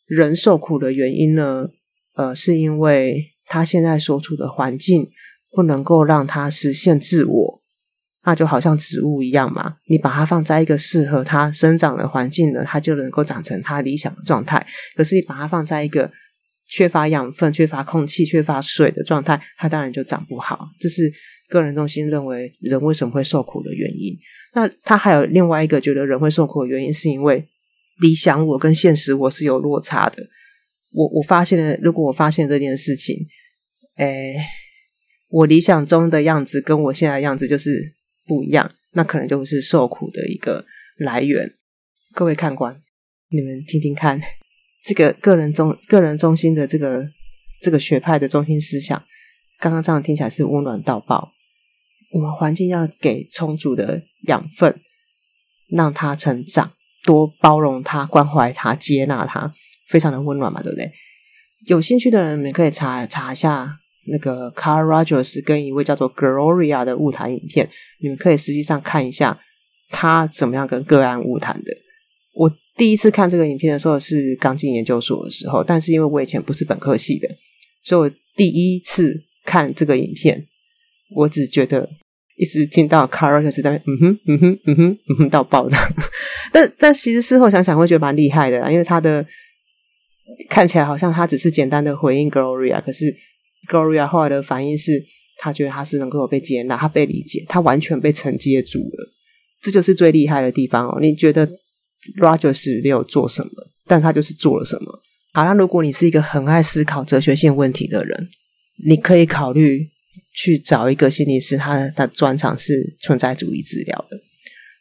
[0.04, 1.68] 人受苦的原因呢，
[2.16, 5.09] 呃，是因为他现在所处的环境
[5.52, 7.43] 不能够让他实现自我，
[8.24, 14.66] 那就好像植物一样嘛，你把它放在一个适合它生长的环境呢，它就能够长成它理想的状态。
[14.96, 16.10] 可是你把它放在一个
[16.66, 20.68] 缺乏养分、缺乏空气、缺乏水的状态，它当然就长不好。
[20.80, 21.12] 这是
[21.48, 24.16] 个人中心认为人为什么会受苦的原因。
[24.54, 27.46] 那他还有另外一个觉得人会受苦的原因，是因为
[28.00, 30.22] 理想我跟现实我是有落差的。
[30.92, 33.16] 我我发现了，如果我发现这件事情，
[33.96, 34.37] 诶，
[35.28, 37.93] 我理想中的样子跟我现在的样子就是
[38.26, 40.64] 不一样，那可能就是受苦的一个
[40.96, 41.54] 来源。
[42.12, 42.80] 各位看官，
[43.28, 44.20] 你们听听看，
[44.84, 47.04] 这个个人中个人中心的这个
[47.60, 49.04] 这个学派的中心思想，
[49.58, 51.32] 刚刚这样听起来是温暖到爆。
[52.12, 54.80] 我们环境要给充足的养分，
[55.68, 56.70] 让他成长，
[57.02, 59.52] 多包容他、关怀他、接纳他，
[59.88, 60.92] 非常的温暖嘛，对不对？
[61.66, 67.69] 有兴趣的人，你们可以查查一下那个 Car Rogers 跟一位叫做 Gloria 的晤谈影片，
[68.01, 69.38] 你们可以实际上看一下
[69.90, 71.73] 他怎么样跟个案晤谈的。
[72.35, 77.29] 我第一次看这个影片的时候是刚进研究所的时候，但是因为我以前不是本科系的，
[77.83, 80.47] 所以我第一次看这个影片，
[81.14, 81.88] 我只觉得。
[82.37, 85.79] 一直听到 Carl 就是在嗯哼嗯哼嗯哼嗯哼到爆炸，
[86.51, 89.25] 但但其实事后想想会觉得蛮厉害的，因为他的
[90.51, 93.14] 看起来好像他只是简单的回应 Gloria，可是
[93.68, 95.03] Gloria 后来的反应是
[95.38, 99.12] 他觉得他是能够被接纳，他被理解，他完全被承接住了，
[99.62, 100.98] 这就是最厉害的地方哦。
[101.00, 101.46] 你觉得
[102.20, 103.50] Rogers 没有做什么，
[103.87, 105.03] 但他就是做了什么。
[105.33, 108.29] 好，那如果你是一个很爱思考哲学性问题的人，
[108.87, 109.90] 你可以考虑。
[110.37, 114.18] 去找一个心理师，他的专长是存在主义治疗的。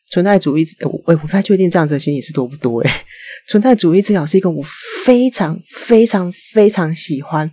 [0.10, 2.92] 存在主义，我我不太确定这样子的心理师多不多诶。
[3.48, 4.64] 存在主义治疗是一个我
[5.06, 7.50] 非常非常非常喜欢，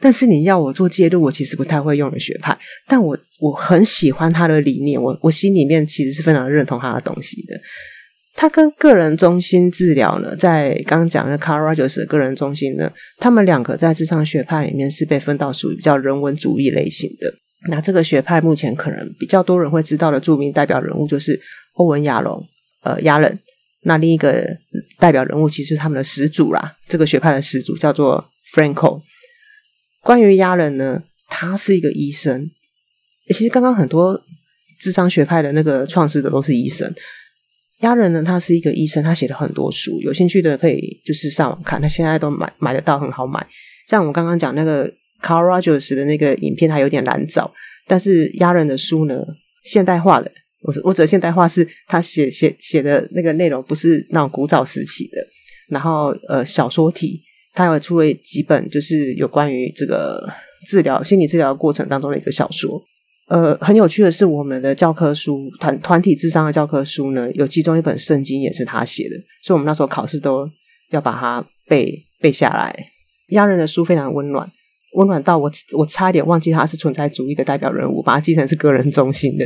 [0.00, 2.56] 但是你要我做介入，我其实不太会用的学派。
[2.86, 7.60] 但我我很喜欢他的理念，我我心里面其实是非常认同他的东西的。
[8.36, 17.34] 他跟个人中心治疗呢，在刚刚讲的 Carl Rogers 的个人中心呢，他们两个在咨商学派里面是被分到属于比较人文主义类型的。
[17.68, 21.36] 那这个学派目前可能比较多人会知道的著名代表人物就是
[21.74, 22.40] 欧文亚隆，
[22.84, 23.36] 呃，亚伦。
[23.82, 24.46] 那另一个
[25.00, 29.00] 代表人物其实是他们的始祖啦，这个学派的始祖叫做 Frankl。
[30.02, 32.50] 关于亚人呢，他是一个医生，
[33.28, 34.20] 其实刚刚很多
[34.80, 36.94] 智商学派的那个创始者都是医生。
[37.80, 43.46] 鸭人呢，他是一个医生，他写了很多书，有兴趣的可以就是上网看，他现在都买买得到，很好买。
[43.88, 47.52] 像我刚刚讲那个 Carl Rogers 的那个影片，它有点难找，
[47.86, 49.24] 但是鸭人的书呢，
[49.62, 50.28] 现代化的，
[50.62, 55.24] 我我指的现代化是他写写写的那个内容不是那种古早时期的，
[55.68, 57.22] 然后呃小说体，
[57.58, 60.30] 他还出了几本，就是有关于这个
[60.68, 62.80] 治疗心理治疗过程当中的一个小说。
[63.28, 70.48] 呃，很有趣的是，我们的教科书团团体智商的教科书呢，有其中一本圣经也是他写的，所以我们那时候考试都
[70.92, 72.72] 要把它背背下来。
[73.30, 74.48] 亚人的书非常温暖，
[74.94, 79.44] 温暖到我我差一点忘记他是存在主义的代表人物，把他记成是个人中心的，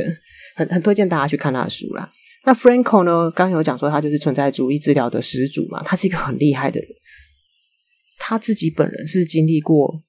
[0.55, 2.09] 很很推荐大家去看他的书啦。
[2.45, 6.89] 那 Franco 呢，刚有讲说他就是存在主义治疗的始祖嘛，他是一个很厉害的人，
[8.25, 10.01] 他自己本人是经历过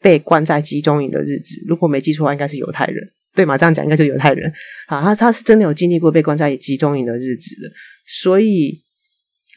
[0.00, 3.12] 被关在集中营的日子，如果没记错的话，应该是犹太人。
[3.34, 3.58] 对嘛？
[3.58, 4.50] 这样讲应该就是犹太人
[4.86, 5.02] 啊。
[5.02, 7.70] 他他是真的有经历过被关在集中营的日子的，
[8.06, 8.82] 所以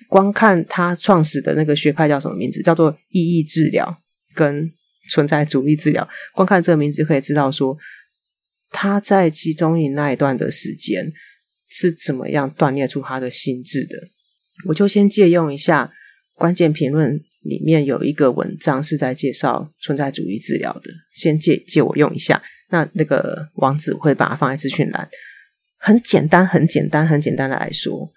[0.10, 4.02] 光看他创始的那个学派叫什么名字，叫做意义治疗
[4.36, 4.70] 跟
[5.10, 6.08] 存在主义治疗。
[6.34, 7.76] 光看这个名字可以知道说
[8.70, 11.12] 他在集中营那一段的时间
[11.68, 13.96] 是怎么样锻炼出他的心智的。
[14.68, 15.92] 我就先借用一下
[16.36, 22.42] 关键评论里面有一个文章是在介绍存在主义治疗的，先借借我用一下。
[22.70, 25.10] 那那个网址会把它放在资讯栏。
[25.78, 28.14] 很简单，很简单，很简单的来说，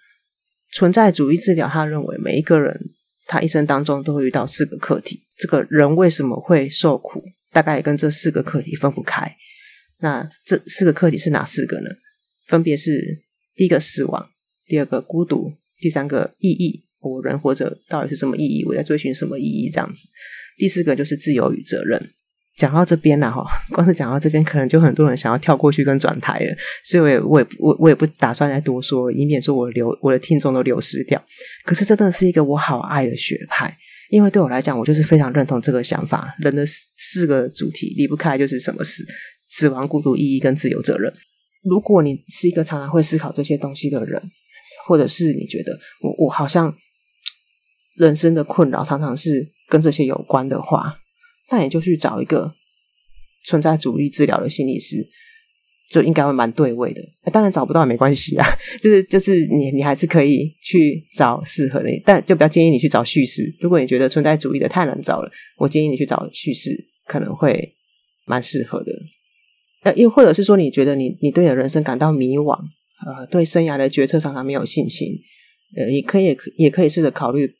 [0.71, 2.91] 存在主义治疗，他认为每一个人
[3.25, 5.23] 他一生当中都会遇到四个课题。
[5.35, 7.23] 这个人为什么会受苦？
[7.51, 9.35] 大概跟这四个课题分不开。
[9.99, 11.89] 那这四个课题是哪四个呢？
[12.45, 13.23] 分别是
[13.55, 14.29] 第一个死亡，
[14.67, 16.84] 第二个孤独，第三个意义。
[17.11, 18.65] 我人活着到底是什么意义？
[18.65, 19.69] 我在追寻什么意义？
[19.69, 20.07] 这样子。
[20.57, 22.11] 第四个就是自由与责任。
[22.57, 31.21] 讲到这边了哈，光是讲到这边，可能就很多人想要跳过去跟转台了，所以我也我也我我也不打算再多说，以免说我流我的听众都流失掉。
[31.65, 33.77] 可是真的是一个我好爱的学派，
[34.09, 36.33] 因为对我来讲，我就是非常认同这个想法。
[36.39, 39.03] 人的四四个主题离不开就是什么死、
[39.49, 41.11] 死亡、孤独、意义跟自由责任。
[41.69, 44.21] 如果你是一个常常会思考这些东西的人，
[44.87, 46.73] 或者是你觉得我我好像
[47.95, 50.99] 人生的困扰常常是跟这些有关的话。
[51.51, 52.55] 那也就去找一个
[53.43, 55.07] 存在主义治疗的心理师，
[55.91, 56.99] 就应该会蛮对位的。
[57.31, 58.45] 当然找不到也没关系啊，
[58.81, 63.55] 就是就是你你还是可以去找适合的，但就比较建议你去找叙事。
[63.59, 67.75] 如果你觉得存在主义的太难找了，我建议你去找叙事，可能会
[68.25, 68.91] 蛮适合的。
[69.83, 72.57] 呃，又或者是说，你觉得你你对你的人生感到迷惘，
[73.05, 75.09] 呃，对生涯的决策常常没有信心，
[75.77, 77.53] 呃，也可以也可以试着考虑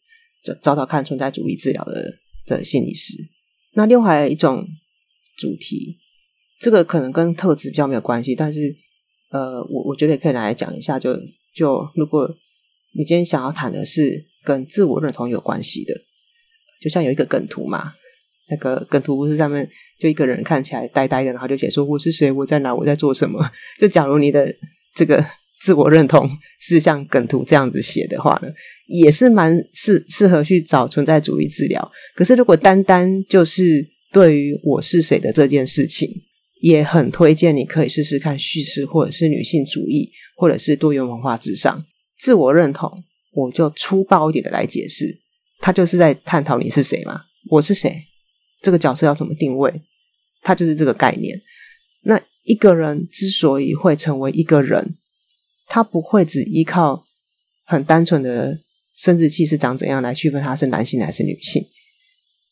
[0.45, 2.13] 找找找看存在主义治疗的
[2.45, 3.15] 的心理师。
[3.73, 4.65] 那另外还有一种
[5.37, 5.97] 主题，
[6.61, 8.73] 这个可能跟特质比较没有关系，但是
[9.31, 10.97] 呃，我我觉得也可以来讲一下。
[10.99, 11.13] 就
[11.53, 12.29] 就如果
[12.93, 15.93] 你今天想要谈的是跟自我认同有关系的，
[16.79, 17.93] 就像有一个梗图嘛，
[18.49, 23.51] 那个梗图不是上面就一个人看起来呆呆的，然后就写说我是谁，我在哪，我在做什么。
[23.77, 24.55] 就假如你的
[24.93, 25.25] 这个
[25.61, 28.49] 自我认同是像梗图这样子写的话呢，
[28.87, 31.91] 也是蛮适适合去找存在主义治疗。
[32.13, 36.07] 可是如果单单就是对于我是谁的这件事情，
[36.61, 41.83] 也很推荐你可以试试看叙事，或者是女性主义，或者是多元文化之上。
[42.19, 45.19] 自我认同，我就粗暴一点的来解释，
[45.59, 48.03] 他就是在探讨你是谁嘛，我是谁，
[48.61, 49.81] 这个角色要怎么定位，
[50.43, 51.41] 它就是这个概念。
[52.03, 54.97] 那一个人之所以会成为一个人。
[55.67, 57.05] 他不会只依靠
[57.65, 58.59] 很单纯的
[58.95, 61.63] 生殖器是长怎样来区分他是男性还是女性，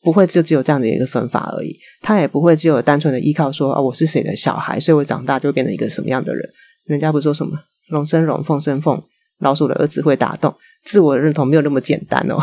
[0.02, 1.78] 不会就只有这样的一个分法而已。
[2.02, 6.44] 他也不会只有单纯的依靠说啊，我是谁的小孩，所以我长大就会变成一个什么样的人。
[6.86, 7.58] 人家不说什么
[7.90, 9.02] 龙生龙，凤生凤，
[9.40, 12.38] 老鼠的儿子会打洞，自我认同没有那么简单哦。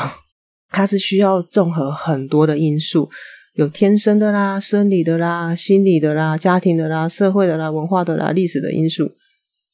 [0.71, 3.11] 它是需要综合很多的因素，
[3.55, 9.11] 有天生的啦、生理的啦、心理的啦、家庭的啦、社会的啦、文化的啦、历史的因素。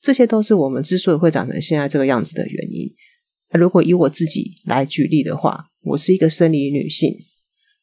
[0.01, 2.89] 这些都是我们之所以会长成现在这个样子的原因。
[3.53, 7.15] 那如果以我自己来举例的话，我是一个生理女性，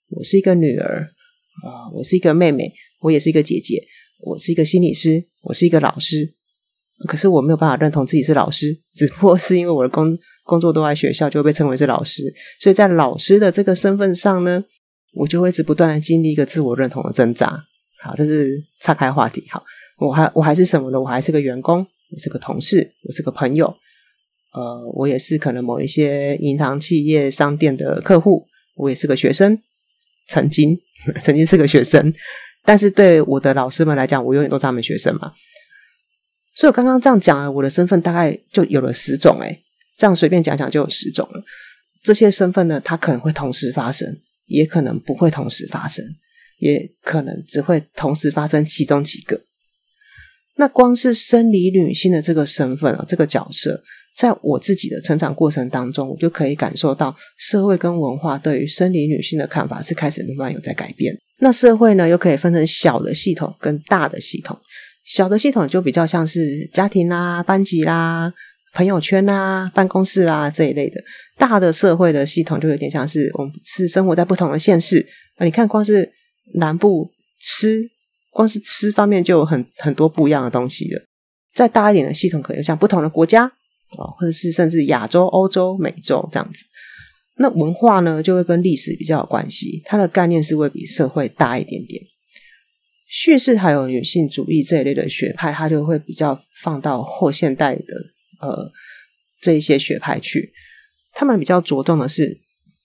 [0.09, 1.09] 我是一个女儿
[1.63, 3.81] 啊，我是一个妹妹，我也是一个姐姐，
[4.19, 6.35] 我是一个心理师，我是一个老师。
[7.07, 12.23] 可是我没有办法认同自己是老师，只不过是因为我的工工作都在学校，就会被称为是老师。
[12.59, 14.63] 所以在老师的这个身份上呢，
[15.13, 17.61] 我就会一直不断的经历一个自我认同的挣扎。
[18.03, 19.43] 好，这是岔开话题。
[19.49, 19.63] 好，
[19.97, 21.01] 我还我还是什么呢？
[21.01, 21.85] 我还是个员工。
[22.13, 23.65] 我是个同事，我是个朋友，
[24.53, 28.45] 呃，我也是可能某一些银行、企业、商店的客户，
[28.75, 29.59] 我也是个学生，
[30.27, 30.79] 曾经
[31.23, 32.13] 曾经是个学生，
[32.63, 35.33] 但是对我的老师们来讲，我永远都是他们学生嘛。
[36.55, 39.63] 所以我刚刚这样讲了，我的身份大概就有了十种，诶，
[39.97, 41.43] 这样随便讲讲就有十种了。
[42.03, 44.07] 这些身份呢，它可能会同时发生，
[44.45, 46.05] 也可能不会同时发生，
[46.59, 49.41] 也可能只会同时发生其中几个。
[50.55, 53.81] 那光是生理女性的这个身份啊，这个角色，
[54.15, 61.15] 在我自己的成长过程当中，我就可以感受到社会跟文化对于生理女性的看法是开始慢慢有在改变。
[61.39, 64.57] 那社会呢，又可以分成小的系统跟大的系统。
[65.03, 68.31] 小的系统就比较像是家庭啦、班级啦、
[68.73, 71.01] 朋友圈啦、办公室啦这一类的。
[71.37, 75.05] 大的社会的系统就有点像是我们是生活在不同的县市。
[75.37, 76.09] 啊，你看，光是
[76.53, 77.09] 南部
[77.41, 77.89] 吃。
[78.33, 81.01] 光是吃方面就有很很多不一样的东西了。
[81.53, 86.65] 再大一点的系统，可能像不同的国家哦，或者是甚至亚洲、欧洲、美洲这样子。
[87.37, 92.03] 那文化呢，就会跟历史比较有关系，它的概念是会比社会大一点点。
[93.07, 97.81] 叙事还有女性主义这一类的学派，它就会比较放到后现代的
[98.41, 98.71] 呃
[99.41, 100.51] 这一些学派去。
[101.13, 102.39] 他们比较着重的是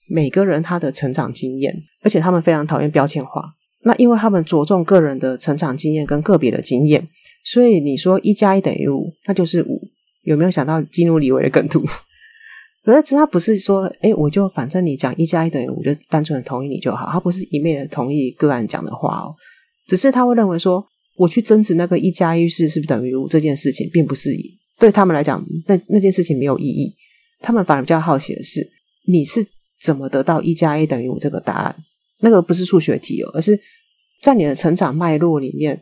[0.07, 3.55] 每个人他的成长经验，而且他们非常讨厌标签化。
[3.83, 7.07] 那因为他们着重个人的成长经验跟个别的经验，
[7.43, 9.81] 所以你说一加一等于五，那就是五。
[10.23, 11.83] 有没有想到基努里维的梗图？
[12.83, 17.09] 可是他不是说，诶，我就反正你讲一加一等于五，就单纯的同意你就好。
[17.11, 19.33] 他不是一面的同意个案讲的话哦，
[19.87, 20.85] 只是他会认为说，
[21.17, 24.35] 我去争执那个一加一是是不是等于五这件事情，并不是
[24.77, 26.93] 对他们来讲，那那件事情没有意义。
[27.39, 28.69] 他们反而比较好奇的是，
[29.07, 29.45] 你是
[29.81, 31.75] 怎么得到一加一等于五这个答案？
[32.19, 33.59] 那个不是数学题哦，而是
[34.21, 35.81] 在你的成长脉络里面，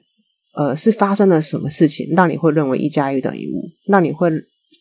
[0.53, 4.29] 呃，是发生了什么事情，让你会认为一加一等于五，让你会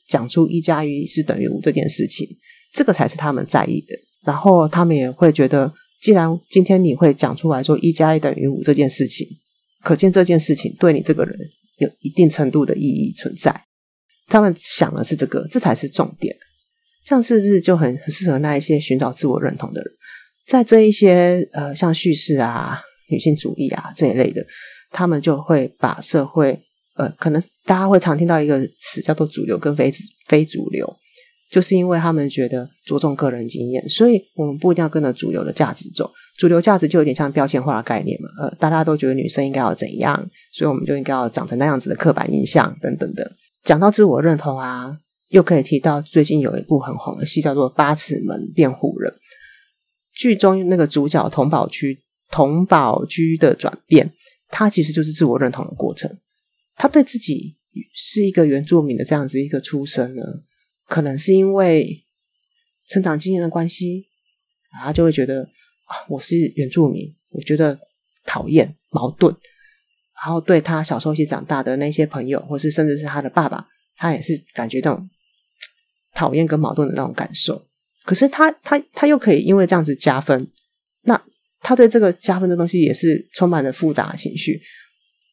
[0.08, 2.28] 讲出一加一是等于五这件事情，
[2.72, 3.94] 这个才是他们在意的。
[4.24, 9.26] 然后他们也会觉得，既然今天你会讲出来说一加一等于五这件事情，
[9.82, 11.38] 可见这件事情对你这个人
[11.78, 13.62] 有一定程度的意义存在。
[14.26, 16.36] 他们想的是这个，这才是重点。
[17.04, 19.92] 这样是不是就很很适合那一些寻找自我认同的人？
[20.46, 22.80] 在这一些呃，像叙事啊、
[23.10, 24.44] 女性主义啊这一类的，
[24.90, 26.58] 他们就会把社会
[26.96, 29.92] 呃，可能大家会常听到一个词叫做主流跟非
[30.28, 30.96] 非主流，
[31.50, 36.10] 就是因为他们觉得着重个人经验，所以我们不一定要跟着主流的价值走。
[36.38, 40.14] 主流价值就有点像标签化的概念嘛，呃，大家都觉得女生应该要怎样，
[40.52, 43.30] 所以我们就应该要长成那样子的刻板印象等等的。
[43.64, 44.96] 讲到自我认同啊，
[45.30, 49.10] 又可以提到最近有一部很红的戏叫做《八尺门辩护人》。
[50.16, 51.96] 剧中那个主角童宝駒，
[52.30, 54.12] 佟宝駒的转变，
[54.48, 56.18] 他其实就是自我认同的过程。
[56.74, 57.56] 他对自己
[57.94, 60.22] 是一个原住民的这样子一个出身呢，
[60.86, 62.04] 可能是因为
[62.88, 64.08] 成长经验的关系，
[64.82, 65.42] 他就会觉得
[65.84, 67.78] 啊，我是原住民，我觉得
[68.24, 69.34] 讨厌矛盾。
[70.24, 75.06] 然后对他小时候一起长大的那些朋友，或是甚至是他的爸爸，他也是感觉到
[76.14, 77.68] 讨厌跟矛盾的那种感受。
[78.06, 80.46] 可是他他他又可以因为这样子加分，
[81.02, 81.20] 那
[81.60, 84.60] 他对这个加分的东西也是充满了复杂的情绪，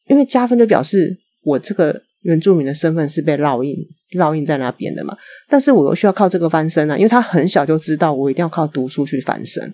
[0.08, 3.76] 因为加分就表示我这个原住民的身份是被烙印
[4.18, 5.16] 烙印在那边的嘛，
[5.48, 9.72] 但是我又需要靠这个翻身啊，因为他很小就知道我一定要靠读书去翻身，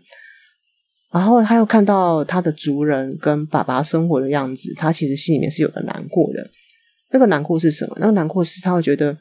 [1.11, 6.51] 然后他又看到他的族人跟爸爸生活的样子，他其实心里面是有个难过的，
[7.13, 7.97] 那个难过是什么？
[7.99, 9.17] 那个难过是他会觉得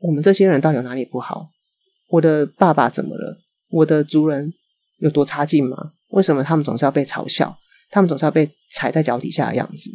[0.00, 1.48] 我们这些人到底有哪里不好？
[2.08, 3.38] 我的爸爸怎么了？
[3.70, 4.52] 我的族人
[4.98, 5.76] 有多差劲吗？
[6.10, 7.56] 为什么他们总是要被嘲笑？
[7.90, 9.90] 他们总是要被踩在脚底下的样子？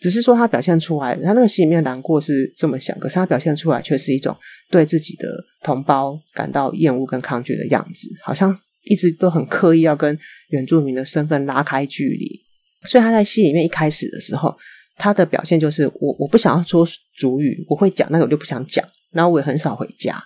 [0.00, 4.36] 只是说他表现出来，他那个心里面难过是这么想，可是他表现出来却是一种
[4.68, 5.28] 对自己的
[5.62, 12.40] 同胞感到厌恶跟抗拒的样子，好像一直都很刻意要跟原住民的身份拉开距离。
[12.84, 14.52] 所以他在戏里面一开始的时候，
[14.96, 16.84] 他的表现就是我我不想要说
[17.16, 20.20] 主语，我会讲，那个我就不想讲，然后我也很少回家。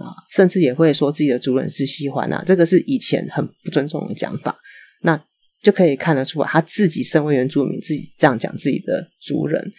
[0.00, 4.56] 啊，甚至也会说自己的族人是喜欢啊，这个是以前很不尊重的讲法，
[5.02, 5.22] 那
[5.62, 9.72] 就可以看得出来，他自己身为原住民，自己这样讲自己的族人，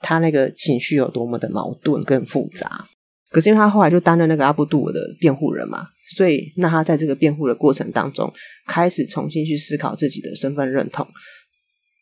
[0.00, 2.86] 他那个情绪有多么的矛盾跟复杂。
[3.30, 8.32] 可是因为他后来就担任那个阿布杜尔的辩护人嘛，所以那他在这个辩护的过程当中，
[8.66, 11.04] 开始重新去思考自己的身份认同。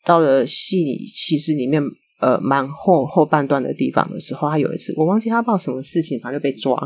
[0.05, 1.81] 到了戏里，其实里面
[2.19, 6.77] 呃蛮后后半段的地方的时候，他有一次我忘记他报什么事情，反正就被抓。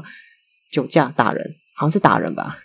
[0.71, 2.57] 酒驾打人，好像是打人吧。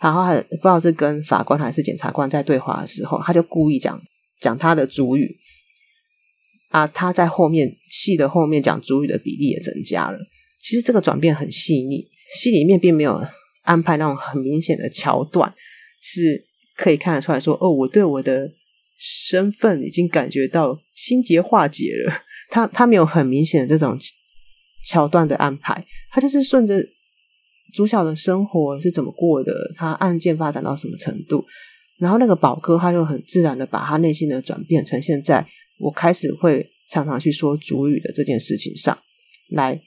[0.00, 4.00] 然后还不知道是跟法官还是检察官在对话的时候，他就故意讲
[4.40, 5.36] 讲他的主语
[6.68, 6.86] 啊。
[6.86, 10.18] 他在后面戏的后面讲主语的比例也增加了。
[10.60, 13.24] 其实这个转变很细腻，戏里面并没有
[13.62, 15.54] 安排那种很明显的桥段，
[16.02, 16.44] 是
[16.76, 18.50] 可以看得出来说，哦，我对我的
[18.98, 22.12] 身份已经感觉到心结化解了。
[22.50, 23.96] 他他没有很明显的这种
[24.84, 26.78] 桥段的安排，他就是顺着
[27.74, 31.44] 主角的生活是怎么过的，他案件发展到什么程度，
[31.98, 35.44] 然后那个宝哥他就很自然的把他内心的转变呈现在
[35.80, 38.96] 我开始会常常去说主语的这件事情上
[39.50, 39.80] 来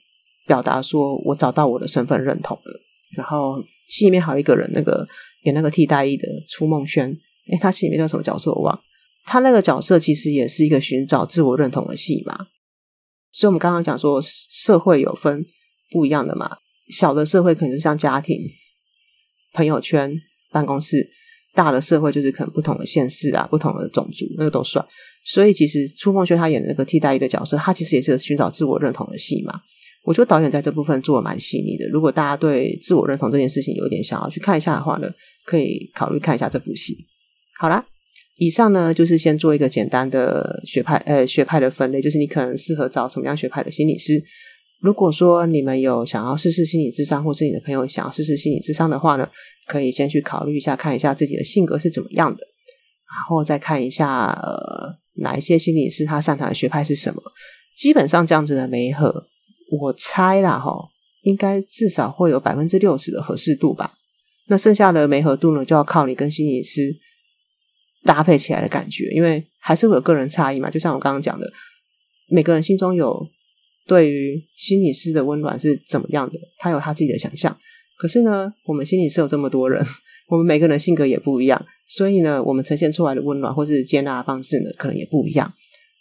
[0.46, 2.80] 表达，说我找到我的身份认同了。
[3.16, 5.08] 然后戏里面还有一个人，那个
[5.44, 7.10] 演那个替代役的初梦轩，
[7.50, 8.78] 诶，他戏里面叫什么角色我忘。
[9.24, 12.46] 他那个角色其实也是一个寻找自我认同的戏嘛。
[13.32, 15.44] 所以我们刚刚讲说社会有分
[15.90, 16.56] 不一样的嘛，
[16.90, 18.38] 小的社会可能就像家庭、
[19.52, 20.12] 朋友圈、
[20.50, 21.08] 办公室，
[21.54, 24.84] 大的社会就是可能不同的县市啊、不同的种族，那个都算。
[25.24, 29.60] 所以其实初梦轩他演的那个替代役的角色，他其实也是寻找自我认同的戏嘛。
[30.04, 31.86] 我觉得导演在这部分做的蛮细腻的。
[31.90, 35.10] 如果大家对自我认同这件事情有点想要去看一下的话呢，
[35.44, 36.96] 可以考虑看一下这部戏。
[37.58, 37.84] 好啦，
[38.36, 44.22] 以上呢就是先做一个简单的学派呃学派的分类，就是你可能适合找什么样学派的心理师。
[44.80, 49.28] 如果说你们有想要试试心理智商，或是你的朋友想要试试心理智商的话呢，
[49.66, 57.22] 可以先去考虑一下，看一下自己的性格是怎么样的，然后再看一下呃哪一些心理师他擅长的学派是什么。
[57.74, 59.28] 基本上这样子的媒合。
[59.70, 60.72] 我猜啦，哈，
[61.24, 63.92] 应该至少会有百分之六十的合适度吧。
[64.48, 66.96] 那剩下的媒合度呢，就要靠你跟心理师
[68.04, 70.70] 搭配起来的感觉，因为还是会有个人差异嘛。
[70.70, 71.46] 就像我刚刚讲的，
[72.30, 73.28] 每个人心中有
[73.88, 77.58] 对于心理师的温暖是怎么样的，他有他自己的想象。
[77.98, 79.84] 可是呢，我们心理师有这么多人，
[80.28, 85.52] 我们每个人性格也不一样，所以呢，我们呈现出来的温暖或是接纳的方式呢，可能也不一样。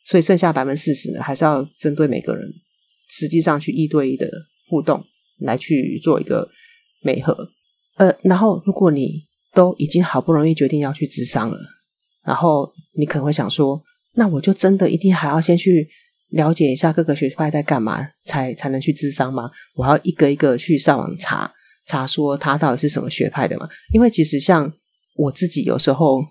[0.06, 2.48] 所以剩下百分之四十呢，还是要针对每个人。
[3.10, 4.30] 实际上去一对一的
[4.68, 5.02] 互动
[5.40, 6.46] 来去做一个
[7.02, 7.34] 美合，
[7.96, 9.24] 呃，然后如果你
[9.54, 11.58] 都已经好不容易决定要去咨商了，
[12.26, 13.82] 然后你可能会想说，
[14.16, 15.88] 那我就真的一定还要先去
[16.30, 19.49] 了解一下各个学派在干嘛，才才能去智商吗？
[19.75, 21.51] 我要一个一个去上网查
[21.88, 23.67] 查，说他到底是什么学派的嘛？
[23.93, 24.71] 因为其实像
[25.15, 26.21] 我自己有时候。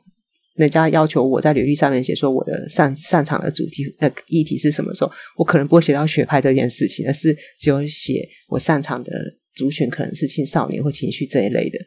[0.57, 9.13] 人家要求我在履历上面写说我的擅擅长的主题呃议题是什么时候，我可能不会写到学派这件事情，而是只有写我擅长的
[9.55, 11.79] 族群可能是青少年或情绪这一类的。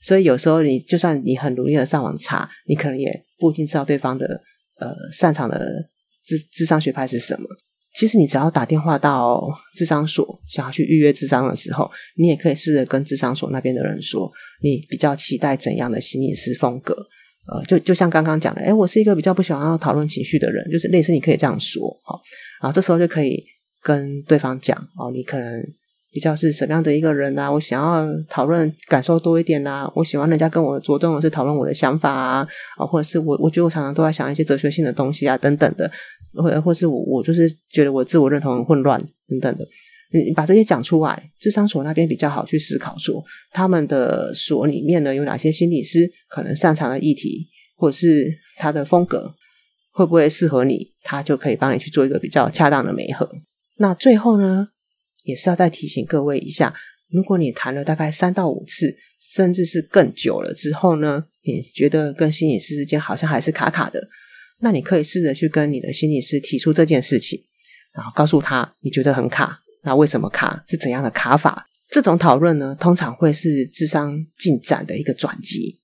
[0.00, 4.26] 所以有时候你就算你很努力的上网查，你可能也不一定知道对方的
[4.80, 5.60] 呃擅长的
[6.24, 7.46] 智智商学派是什么。
[7.94, 9.40] 其实你只要打电话到
[9.74, 14.28] 智商所，想要去预约智商的时候，你也可以试着跟智商所那边的人说，
[14.60, 16.92] 你比较期待怎样的心理师风格。
[17.46, 22.20] 呃，就就像刚刚讲的，诶，我是一个比较不喜欢要讨论情绪的人，就是类似你可以这样说，好，
[22.60, 23.44] 然后这时候就可以
[23.82, 25.62] 跟对方讲，哦，你可能
[26.14, 27.50] 比较是什么样的一个人啊？
[27.50, 32.46] 我想要讨论感受多一点啊，我喜欢人家跟我着重的是讨论我的想法啊，
[32.78, 35.90] 啊，或者是我我觉得我常常都在想一些哲学性的东西啊，等等的，
[36.34, 38.96] 或或是我我就是觉得我自我认同很混乱
[39.28, 39.66] 等等的。
[40.12, 49.34] 你把这些讲出来，智商所那边比较好去思考说，他们的所里面呢有哪些心理师可能擅长的议题，或者是他的风格
[49.92, 53.28] 会不会适合你，他就可以帮你去做一个比较恰当的媒合。
[53.78, 54.68] 那最后呢，
[55.24, 56.72] 也是要再提醒各位一下，
[57.10, 64.08] 如果你谈了大概三到五次，甚至是更久了之后呢，你觉得跟心理师之间好像还是卡卡的，
[64.60, 67.40] 那你可以试着去跟你的心理师提出这件事情，
[67.92, 69.60] 然后告诉他你觉得很卡。
[69.82, 70.64] 那为什么卡？
[70.68, 71.66] 是怎样的卡法？
[71.90, 75.78] 这种讨论呢，通常会是智商进展的一个转机。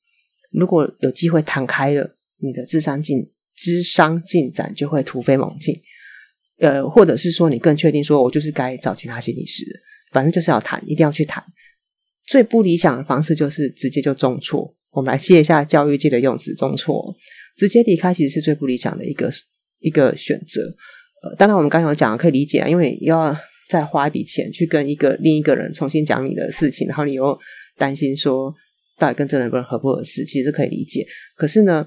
[0.50, 5.74] 如果有机会谈开了，你的智商进智商进展就会突飞猛进。
[6.60, 9.64] 呃，或者是说，你更确定说，我就是该找其他心理师，
[10.12, 11.42] 反正就是要谈，一定要去谈。
[12.26, 14.74] 最不理想的方式就是直接就中辍。
[14.90, 17.14] 我们来借一下教育界的用词，中辍，
[17.56, 19.30] 直接离开其实是最不理想的一个
[19.80, 20.62] 一个选择。
[21.22, 23.36] 呃，当然我们刚刚有讲，可以理解啊，因为要。
[23.68, 27.38] 再花一笔钱去跟一个另一个人重新讲你的事情，然后你又
[27.76, 28.52] 担心说
[28.98, 31.06] 到底跟这个人合不合适，其实可以理解。
[31.36, 31.86] 可是呢，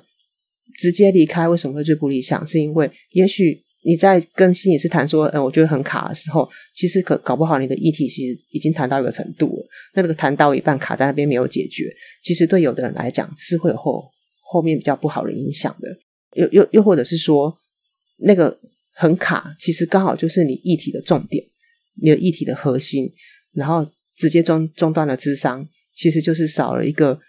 [0.80, 2.48] 直接离开为什么会最不理想？
[2.48, 14.10] 是因为也许你在跟心理师谈说，嗯，我觉得很卡的时候，其实可搞不好你的议题其实已经谈到一个程度了，那个谈到一半卡在那边没有解决，其实对有的人来讲是会有后
[14.42, 15.90] 后面比较不好的影响的。
[16.36, 17.56] 又又又或者是说，
[18.18, 18.58] 那个
[18.94, 21.46] 很卡，其实刚好就是你议题的重点。
[22.02, 23.08] 你的议题的核心，
[23.52, 25.64] 然后直接中中断了智商，
[25.94, 27.20] 其实就是少了一个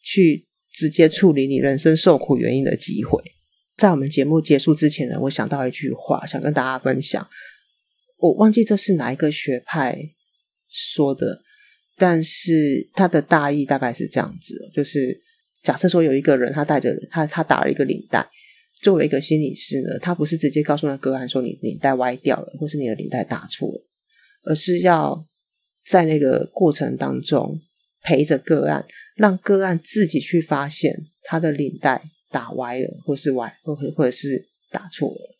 [0.00, 3.20] 去直接处理你人生受苦原因的机会。
[3.76, 7.26] 在我们节目结束之前呢，我想到一句话，想跟大家分享。
[8.18, 9.98] 我忘记这是哪一个学派
[10.68, 11.42] 说的，
[11.96, 15.20] 但是他的大意大概是这样子：就是
[15.62, 18.26] 假设说有一个人，他带着他他打了一个领带，
[18.82, 23.86] 作为一个心理师呢，他不是直接告诉那个案说你领带歪掉了，或是你的领带打错了，
[24.44, 25.26] 而是要
[25.86, 27.60] 在那个过程当中
[28.02, 35.36] 陪着个案，让个案自己去发现他的领带打歪了，或是歪，或或者是打错了。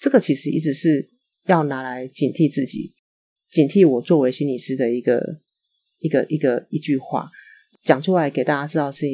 [0.00, 1.08] 这个其实一直是
[1.46, 2.92] 要拿来警惕自己，
[3.50, 5.40] 警惕我作为心理师的一个
[5.98, 7.30] 一个一个一句话
[7.82, 9.06] 讲出来给大家知道是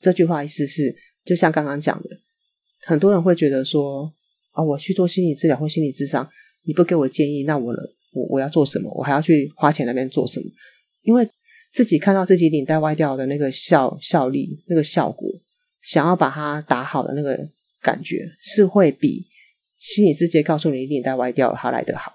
[0.00, 2.08] 这句话意思是，就像刚刚讲的。
[2.86, 4.12] 很多人会觉得说
[4.52, 6.28] ：“啊、我去做心理治疗或心理咨商，
[6.64, 7.74] 你不给我建议，那我
[8.12, 8.92] 我我要做什么？
[8.94, 10.46] 我还要去花钱那边做什么？
[11.02, 11.26] 因为
[11.72, 15.28] 自己看到自己领带歪掉的那个效效力、那个效果，
[15.84, 17.38] 想要把它打好的那个
[17.80, 19.26] 感觉，是会比
[19.76, 22.12] 心理师直接告诉你领带歪掉了，它来得好，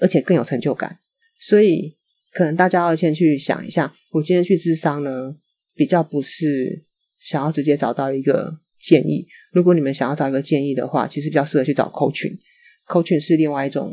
[0.00, 0.98] 而且更有成就感。
[1.40, 1.96] 所以，
[2.32, 5.34] 可能大家要先去想一下，我今天去咨商呢，
[5.74, 6.84] 比较不是
[7.18, 12.38] 想要直接找到一个建议。”如果你们想要找一个建议的话，其实比较适合去找 coaching。
[12.86, 13.92] coaching 是另外一种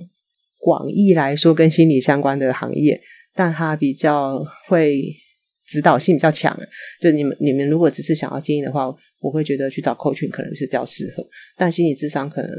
[0.60, 3.02] 广义来说跟心理相关的行业，
[3.34, 5.04] 但它比较会
[5.70, 6.60] 指导性比较强。
[7.00, 11.26] 就你们你们如果只是想要建议的话，我会觉得去找 coach 可能是比较适合。
[11.56, 12.52] 但心理智商可能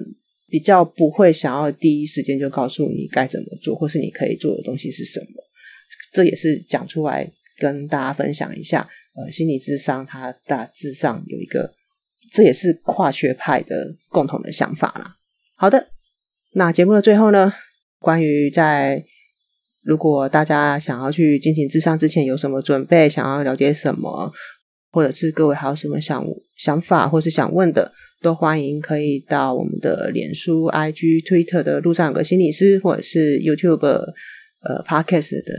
[0.49, 5.27] 比较不会想要第一时间就告诉你该怎么做，或是你可以做的东西是什么。
[6.13, 8.89] 这也是讲出来跟大家分享一下。
[9.15, 11.75] 呃，心理智商它大致上有一个。
[12.33, 13.75] 这也是跨学派的
[14.09, 15.17] 共同的想法啦。
[15.57, 15.89] 好的，
[16.53, 17.53] 那节目的最后呢，
[17.99, 19.05] 关于在
[19.83, 24.31] 如果大家想要去进行咨商之前有什么准备，想要了解什么，
[24.93, 26.25] 或者是各位还有什么想
[26.57, 35.53] 想法或是想问的，都欢迎可以到我们的脸书、IG、Twitter 的路上有个心理师，或者是 YouTube 呃 Podcast 的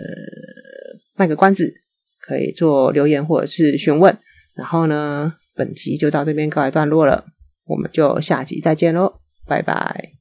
[1.16, 1.74] 卖个关子，
[2.22, 4.16] 可以做留言或者是询问。
[4.54, 7.26] 然后呢，本集就到这边告一段落了，
[7.66, 9.14] 我们就下集再见喽，
[9.48, 10.21] 拜拜。